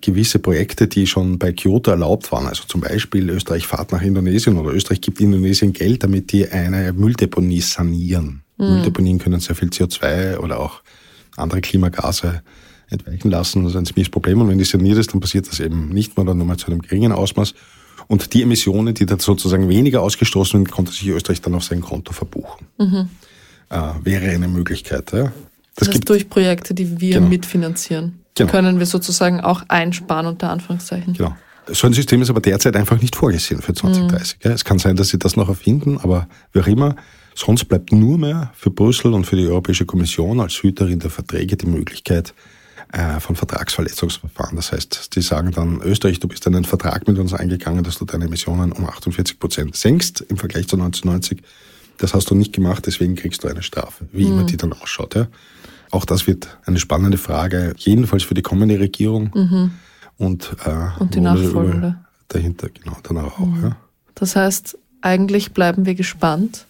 [0.00, 4.56] gewisse Projekte, die schon bei Kyoto erlaubt waren, also zum Beispiel Österreich fahrt nach Indonesien
[4.56, 8.42] oder Österreich gibt Indonesien Geld, damit die eine Mülldeponie sanieren.
[8.58, 8.66] Mhm.
[8.66, 10.82] Mülldeponien können sehr viel CO2 oder auch
[11.36, 12.42] andere Klimagase
[12.88, 13.64] entweichen lassen.
[13.64, 14.40] Das ist ein ziemliches Problem.
[14.40, 16.68] Und wenn die saniert ist, dann passiert das eben nicht mehr oder nur mal zu
[16.68, 17.54] einem geringen Ausmaß.
[18.08, 21.80] Und die Emissionen, die dann sozusagen weniger ausgestoßen werden, konnte sich Österreich dann auf sein
[21.80, 22.66] Konto verbuchen.
[22.78, 23.08] Mhm.
[23.68, 25.12] Äh, wäre eine Möglichkeit.
[25.12, 25.32] Ja.
[25.74, 27.28] Das, das heißt, durch Projekte, die wir genau.
[27.28, 28.50] mitfinanzieren, genau.
[28.50, 31.14] können wir sozusagen auch einsparen, unter Anführungszeichen.
[31.14, 31.36] Genau.
[31.68, 34.38] So ein System ist aber derzeit einfach nicht vorgesehen für 2030.
[34.44, 34.50] Mhm.
[34.52, 36.94] Es kann sein, dass sie das noch erfinden, aber wie auch immer,
[37.36, 41.58] Sonst bleibt nur mehr für Brüssel und für die Europäische Kommission als Hüterin der Verträge
[41.58, 42.32] die Möglichkeit
[42.92, 44.56] äh, von Vertragsverletzungsverfahren.
[44.56, 48.06] Das heißt, die sagen dann, Österreich, du bist einen Vertrag mit uns eingegangen, dass du
[48.06, 51.42] deine Emissionen um 48 Prozent senkst im Vergleich zu 1990.
[51.98, 54.32] Das hast du nicht gemacht, deswegen kriegst du eine Strafe, wie mhm.
[54.32, 55.14] immer die dann ausschaut.
[55.14, 55.28] Ja.
[55.90, 59.70] Auch das wird eine spannende Frage, jedenfalls für die kommende Regierung mhm.
[60.16, 61.98] und, äh, und die Nachfolgende.
[62.28, 63.38] Dahinter, genau, dann auch.
[63.38, 63.62] Mhm.
[63.62, 63.76] Ja.
[64.14, 66.65] Das heißt, eigentlich bleiben wir gespannt,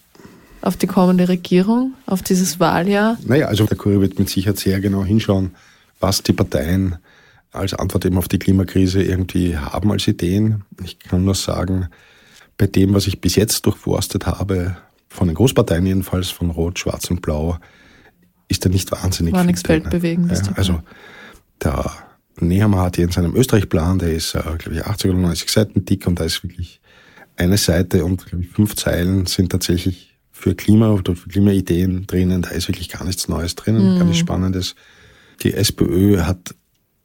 [0.67, 3.17] auf die kommende Regierung, auf dieses Wahljahr?
[3.25, 5.55] Naja, also der Kurier wird mit Sicherheit sehr genau hinschauen,
[6.01, 6.97] was die Parteien
[7.53, 10.65] als Antwort eben auf die Klimakrise irgendwie haben als Ideen.
[10.83, 11.89] Ich kann nur sagen,
[12.59, 14.77] bei dem, was ich bis jetzt durchforstet habe,
[15.09, 17.59] von den Großparteien jedenfalls, von Rot, Schwarz und Blau,
[18.49, 20.47] ist da nicht wahnsinnig War nichts Weltbewegendes.
[20.47, 20.83] Ja, also
[21.63, 21.91] der
[22.41, 25.85] Nehammer hat hier in seinem Österreich-Plan, der ist, äh, glaube ich, 80 oder 90 Seiten
[25.85, 26.81] dick und da ist wirklich
[27.37, 32.43] eine Seite und, glaube ich, fünf Zeilen sind tatsächlich für Klima oder für Klimaideen drinnen.
[32.43, 33.99] Da ist wirklich gar nichts Neues drinnen, mhm.
[33.99, 34.75] gar nichts Spannendes.
[35.43, 36.55] Die SPÖ hat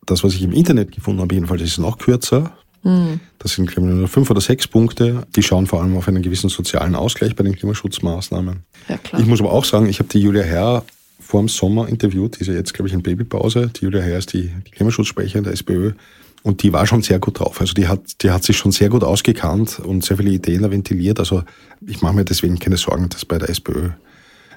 [0.05, 2.51] das, was ich im Internet gefunden habe, jedenfalls ist es noch kürzer.
[2.83, 3.21] Mhm.
[3.39, 5.25] Das sind, glaube ich, nur fünf oder sechs Punkte.
[5.35, 8.63] Die schauen vor allem auf einen gewissen sozialen Ausgleich bei den Klimaschutzmaßnahmen.
[8.89, 8.99] Ja.
[9.17, 10.83] Ich muss aber auch sagen, ich habe die Julia Herr
[11.19, 13.71] vor dem Sommer interviewt, die ist ja jetzt, glaube ich, in Babypause.
[13.79, 15.93] Die Julia Heyer ist die, die Klimaschutzsprecherin der SPÖ.
[16.43, 17.61] Und die war schon sehr gut drauf.
[17.61, 21.19] Also die hat, die hat sich schon sehr gut ausgekannt und sehr viele Ideen ventiliert.
[21.19, 21.43] Also
[21.85, 23.89] ich mache mir deswegen keine Sorgen, dass bei der SPÖ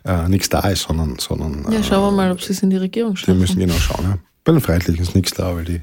[0.04, 1.70] äh, nichts da ist, sondern, sondern.
[1.70, 3.34] Ja, schauen wir mal, ob sie es in die Regierung schaffen.
[3.34, 4.04] Wir müssen genau schauen.
[4.04, 4.18] Ja.
[4.44, 5.80] Bei den Freiheitlichen ist nichts da, weil die,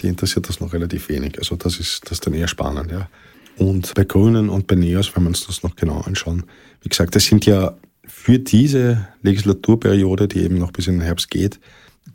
[0.00, 1.38] die interessiert das noch relativ wenig.
[1.38, 3.08] Also das ist, das ist dann eher spannend, ja.
[3.58, 6.44] Und bei Grünen und bei Neos, wenn wir uns das noch genau anschauen,
[6.80, 11.30] wie gesagt, das sind ja für diese Legislaturperiode, die eben noch bis in den Herbst
[11.30, 11.60] geht,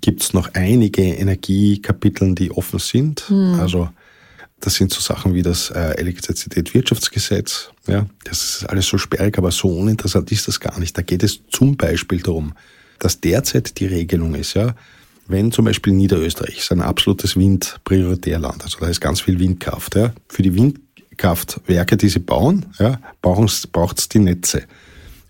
[0.02, 3.30] gibt es noch einige Energiekapitel, die offen sind.
[3.30, 3.60] Mhm.
[3.60, 3.90] Also
[4.60, 7.70] das sind so Sachen wie das äh, Elektrizitätswirtschaftsgesetz.
[7.88, 10.98] Ja, das ist alles so sperrig, aber so uninteressant ist das gar nicht.
[10.98, 12.54] Da geht es zum Beispiel darum,
[13.00, 14.76] dass derzeit die Regelung ist, ja,
[15.28, 20.14] wenn zum Beispiel Niederösterreich ist ein absolutes Windprioritärland, also da ist ganz viel Windkraft, ja,
[20.30, 24.64] für die Windkraftwerke, die sie bauen, ja, braucht es die Netze,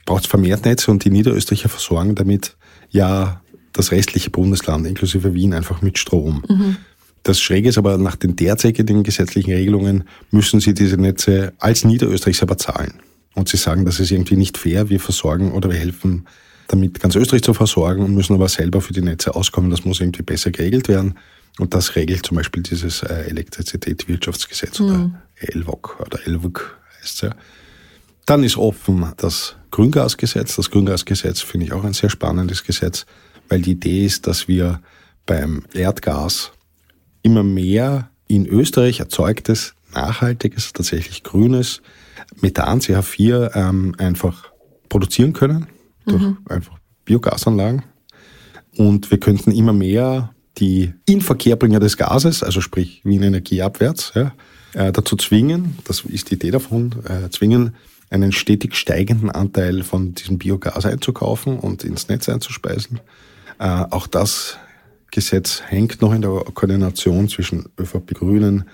[0.05, 2.55] braucht es vermehrt Netze und die Niederösterreicher versorgen damit
[2.89, 3.41] ja
[3.77, 6.43] das restliche Bundesland, inklusive Wien, einfach mit Strom.
[6.47, 6.77] Mhm.
[7.23, 12.37] Das Schräge ist aber, nach den derzeitigen gesetzlichen Regelungen müssen sie diese Netze als Niederösterreich
[12.37, 13.01] selber zahlen.
[13.35, 16.25] Und sie sagen, das ist irgendwie nicht fair, wir versorgen oder wir helfen
[16.67, 19.69] damit ganz Österreich zu versorgen und müssen aber selber für die Netze auskommen.
[19.69, 21.15] Das muss irgendwie besser geregelt werden.
[21.59, 24.85] Und das regelt zum Beispiel dieses äh, Elektrizitätswirtschaftsgesetz mhm.
[24.85, 27.35] oder ELWOG oder ELWOG heißt es ja.
[28.25, 30.55] Dann ist offen das Grüngasgesetz.
[30.55, 33.05] Das Grüngasgesetz finde ich auch ein sehr spannendes Gesetz,
[33.49, 34.81] weil die Idee ist, dass wir
[35.25, 36.51] beim Erdgas
[37.21, 41.81] immer mehr in Österreich erzeugtes, nachhaltiges, tatsächlich grünes
[42.41, 44.51] Methan, CH4, ähm, einfach
[44.89, 45.67] produzieren können
[46.05, 46.37] durch mhm.
[46.47, 47.83] einfach Biogasanlagen.
[48.77, 54.33] Und wir könnten immer mehr die Inverkehrbringer des Gases, also sprich Wien Energie abwärts, ja,
[54.73, 57.75] äh, dazu zwingen, das ist die Idee davon, äh, zwingen,
[58.09, 62.99] einen stetig steigenden Anteil von diesem Biogas einzukaufen und ins Netz einzuspeisen.
[63.59, 64.57] Äh, auch das
[65.11, 68.69] Gesetz hängt noch in der Koordination zwischen ÖVP Grünen.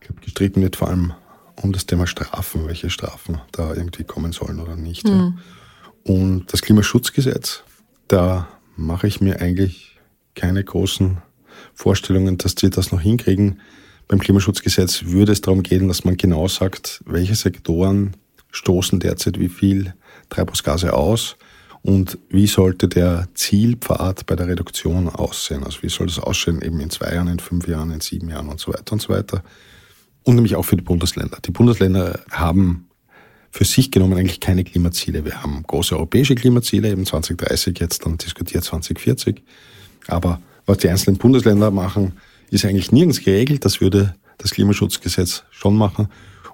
[0.00, 1.12] Ich glaube, gestritten wird vor allem
[1.56, 5.04] um das Thema Strafen, welche Strafen da irgendwie kommen sollen oder nicht.
[5.04, 5.10] Mhm.
[5.10, 5.34] Ja.
[6.04, 7.62] Und das Klimaschutzgesetz,
[8.08, 10.00] da mache ich mir eigentlich
[10.34, 11.18] keine großen
[11.74, 13.60] Vorstellungen, dass sie das noch hinkriegen.
[14.08, 18.16] Beim Klimaschutzgesetz würde es darum gehen, dass man genau sagt, welche Sektoren
[18.50, 19.94] stoßen derzeit wie viel
[20.28, 21.36] Treibhausgase aus
[21.82, 25.64] und wie sollte der Zielpfad bei der Reduktion aussehen.
[25.64, 28.48] Also wie soll das aussehen eben in zwei Jahren, in fünf Jahren, in sieben Jahren
[28.48, 29.42] und so weiter und so weiter.
[30.22, 31.38] Und nämlich auch für die Bundesländer.
[31.44, 32.86] Die Bundesländer haben
[33.50, 35.24] für sich genommen eigentlich keine Klimaziele.
[35.24, 39.42] Wir haben große europäische Klimaziele, eben 2030 jetzt dann diskutiert 2040.
[40.06, 42.12] Aber was die einzelnen Bundesländer machen,
[42.50, 43.64] ist eigentlich nirgends geregelt.
[43.64, 46.08] Das würde das Klimaschutzgesetz schon machen.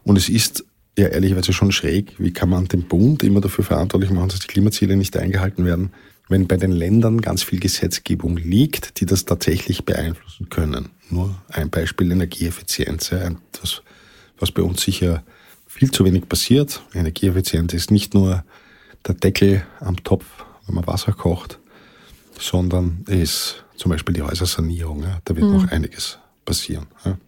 [0.04, 0.64] Und es ist
[0.98, 4.46] ja ehrlicherweise schon schräg, wie kann man den Bund immer dafür verantwortlich machen, dass die
[4.46, 5.92] Klimaziele nicht eingehalten werden,
[6.28, 10.90] wenn bei den Ländern ganz viel Gesetzgebung liegt, die das tatsächlich beeinflussen können.
[11.10, 13.82] Nur ein Beispiel Energieeffizienz, ja, etwas,
[14.38, 15.22] was bei uns sicher
[15.66, 16.82] viel zu wenig passiert.
[16.94, 18.44] Energieeffizienz ist nicht nur
[19.06, 20.26] der Deckel am Topf,
[20.66, 21.58] wenn man Wasser kocht,
[22.38, 25.02] sondern ist zum Beispiel die Häusersanierung.
[25.02, 25.20] Ja.
[25.24, 25.52] Da wird mhm.
[25.52, 26.86] noch einiges passieren.
[27.04, 27.18] Ja.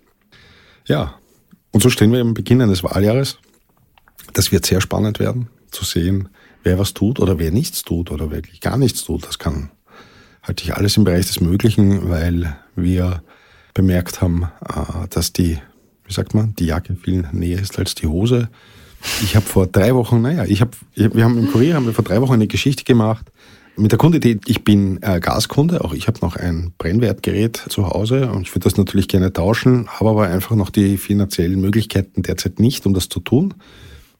[0.86, 1.20] ja,
[1.72, 3.38] und so stehen wir am Beginn eines Wahljahres.
[4.32, 6.28] Das wird sehr spannend werden, zu sehen,
[6.62, 9.26] wer was tut oder wer nichts tut oder wirklich gar nichts tut.
[9.26, 9.70] Das kann
[10.42, 13.22] halte ich alles im Bereich des Möglichen, weil wir
[13.74, 15.58] bemerkt haben, äh, dass die
[16.04, 18.48] wie sagt man, die Jacke viel näher ist als die Hose.
[19.22, 22.02] Ich habe vor drei Wochen, naja, ich habe, wir haben im Kurier haben wir vor
[22.02, 23.30] drei Wochen eine Geschichte gemacht
[23.76, 28.30] mit der Grundidee, ich bin äh, Gaskunde, auch ich habe noch ein Brennwertgerät zu Hause
[28.30, 32.60] und ich würde das natürlich gerne tauschen, habe aber einfach noch die finanziellen Möglichkeiten derzeit
[32.60, 33.54] nicht, um das zu tun.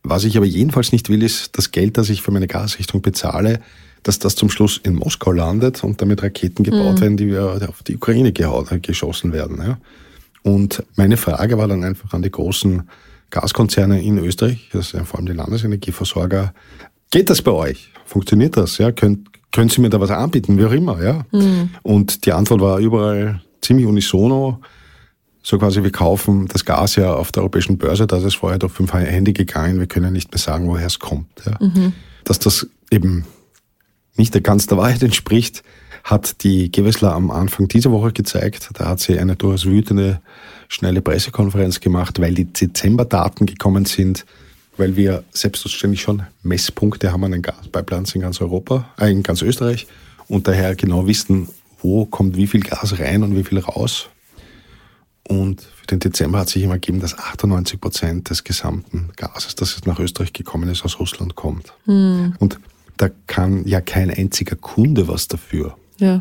[0.02, 3.60] Was ich aber jedenfalls nicht will, ist das Geld, das ich für meine Gasrichtung bezahle,
[4.02, 7.00] dass das zum Schluss in Moskau landet und damit Raketen gebaut mhm.
[7.00, 9.58] werden, die auf die Ukraine geschossen werden.
[9.58, 9.78] Ja.
[10.42, 12.88] Und meine Frage war dann einfach an die großen
[13.30, 16.54] Gaskonzerne in Österreich, das sind vor allem die Landesenergieversorger,
[17.10, 17.92] geht das bei euch?
[18.06, 18.78] Funktioniert das?
[18.78, 21.24] Ja, könnt, können Sie mir da was anbieten, wie auch immer, ja?
[21.30, 21.70] Mhm.
[21.82, 24.60] Und die Antwort war überall ziemlich unisono.
[25.42, 28.58] So quasi, wir kaufen das Gas ja auf der europäischen Börse, da ist es vorher
[28.58, 31.28] durch fünf Hände gegangen, wir können nicht mehr sagen, woher es kommt.
[31.46, 31.56] Ja?
[31.60, 31.94] Mhm.
[32.24, 33.24] Dass das eben
[34.16, 35.62] nicht der ganz der Wahrheit entspricht,
[36.04, 38.70] hat die Gewessler am Anfang dieser Woche gezeigt.
[38.74, 40.20] Da hat sie eine durchaus wütende,
[40.68, 44.24] schnelle Pressekonferenz gemacht, weil die Dezemberdaten gekommen sind,
[44.76, 49.42] weil wir selbstverständlich schon Messpunkte haben an den Gaspipelines in ganz Europa, äh, in ganz
[49.42, 49.86] Österreich
[50.28, 51.48] und daher genau wissen,
[51.82, 54.08] wo kommt wie viel Gas rein und wie viel raus.
[55.30, 59.86] Und für den Dezember hat sich immer gegeben, dass 98 Prozent des gesamten Gases, das
[59.86, 61.72] nach Österreich gekommen ist, aus Russland kommt.
[61.84, 62.34] Hm.
[62.40, 62.58] Und
[62.96, 65.76] da kann ja kein einziger Kunde was dafür.
[65.98, 66.20] Ja.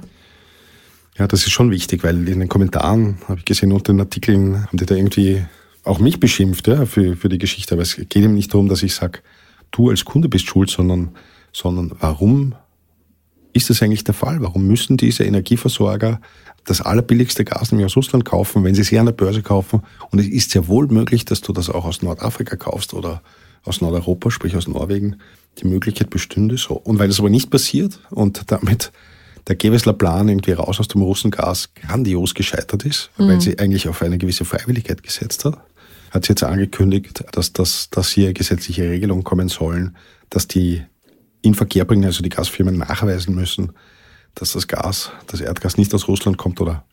[1.17, 4.67] Ja, das ist schon wichtig, weil in den Kommentaren habe ich gesehen, unter den Artikeln
[4.67, 5.43] haben die da irgendwie
[5.83, 7.73] auch mich beschimpft ja, für, für die Geschichte.
[7.73, 9.21] Aber es geht eben nicht darum, dass ich sage,
[9.71, 11.15] du als Kunde bist schuld, sondern,
[11.51, 12.53] sondern warum
[13.53, 14.41] ist das eigentlich der Fall?
[14.41, 16.21] Warum müssen diese Energieversorger
[16.65, 19.81] das allerbilligste Gas nämlich aus Russland kaufen, wenn sie es hier an der Börse kaufen?
[20.11, 23.21] Und es ist ja wohl möglich, dass du das auch aus Nordafrika kaufst oder
[23.63, 25.17] aus Nordeuropa, sprich aus Norwegen.
[25.61, 26.75] Die Möglichkeit bestünde so.
[26.75, 28.91] Und weil das aber nicht passiert und damit
[29.47, 33.27] der Gewessler Plan irgendwie raus aus dem Russengas grandios gescheitert ist, mhm.
[33.27, 35.57] weil sie eigentlich auf eine gewisse Freiwilligkeit gesetzt hat,
[36.11, 39.95] hat sie jetzt angekündigt, dass, dass, dass hier gesetzliche Regelungen kommen sollen,
[40.29, 40.83] dass die
[41.41, 43.73] in Verkehr bringen, also die Gasfirmen nachweisen müssen,
[44.35, 46.85] dass das Gas, das Erdgas nicht aus Russland kommt oder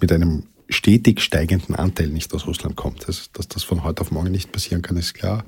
[0.00, 3.08] mit einem stetig steigenden Anteil nicht aus Russland kommt.
[3.08, 5.44] Das, dass das von heute auf morgen nicht passieren kann, ist klar.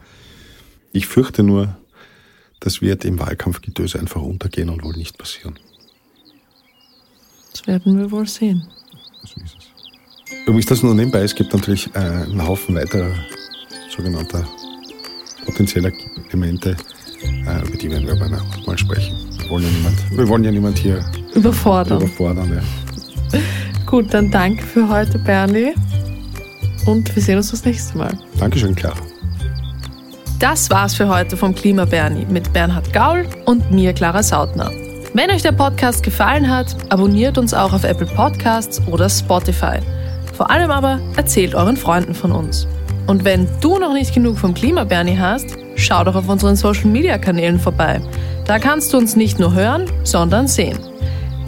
[0.93, 1.77] Ich fürchte nur,
[2.61, 5.59] das wird im Wahlkampfgetöse einfach untergehen und wohl nicht passieren.
[7.53, 8.67] Das werden wir wohl sehen.
[9.23, 9.75] So ist es.
[10.47, 13.15] Übrigens, das nur nebenbei, es gibt natürlich äh, einen Haufen weiterer
[13.95, 14.47] sogenannter
[15.45, 15.93] potenzieller
[16.29, 16.77] Elemente,
[17.25, 19.17] äh, über die werden wir aber noch mal sprechen.
[19.39, 21.05] Wir wollen ja niemand, wir wollen ja niemand hier
[21.35, 21.99] überfordern.
[21.99, 22.63] überfordern
[23.33, 23.41] ja.
[23.87, 25.75] Gut, dann danke für heute, Bernie.
[26.87, 28.17] Und wir sehen uns das nächste Mal.
[28.39, 28.97] Dankeschön, Clara.
[30.39, 34.71] Das war's für heute vom Klima Bernie mit Bernhard Gaul und mir, Clara Sautner.
[35.15, 39.79] Wenn euch der Podcast gefallen hat, abonniert uns auch auf Apple Podcasts oder Spotify.
[40.35, 42.67] Vor allem aber erzählt euren Freunden von uns.
[43.07, 46.87] Und wenn du noch nicht genug vom Klima Bernie hast, schau doch auf unseren Social
[46.87, 48.01] Media Kanälen vorbei.
[48.47, 50.79] Da kannst du uns nicht nur hören, sondern sehen.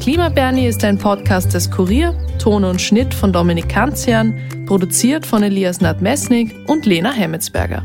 [0.01, 4.35] Klima Bernie ist ein Podcast des Kurier, Ton und Schnitt von Dominik Kanzian,
[4.67, 7.83] produziert von Elias Nadmesnik und Lena Hemmetsberger.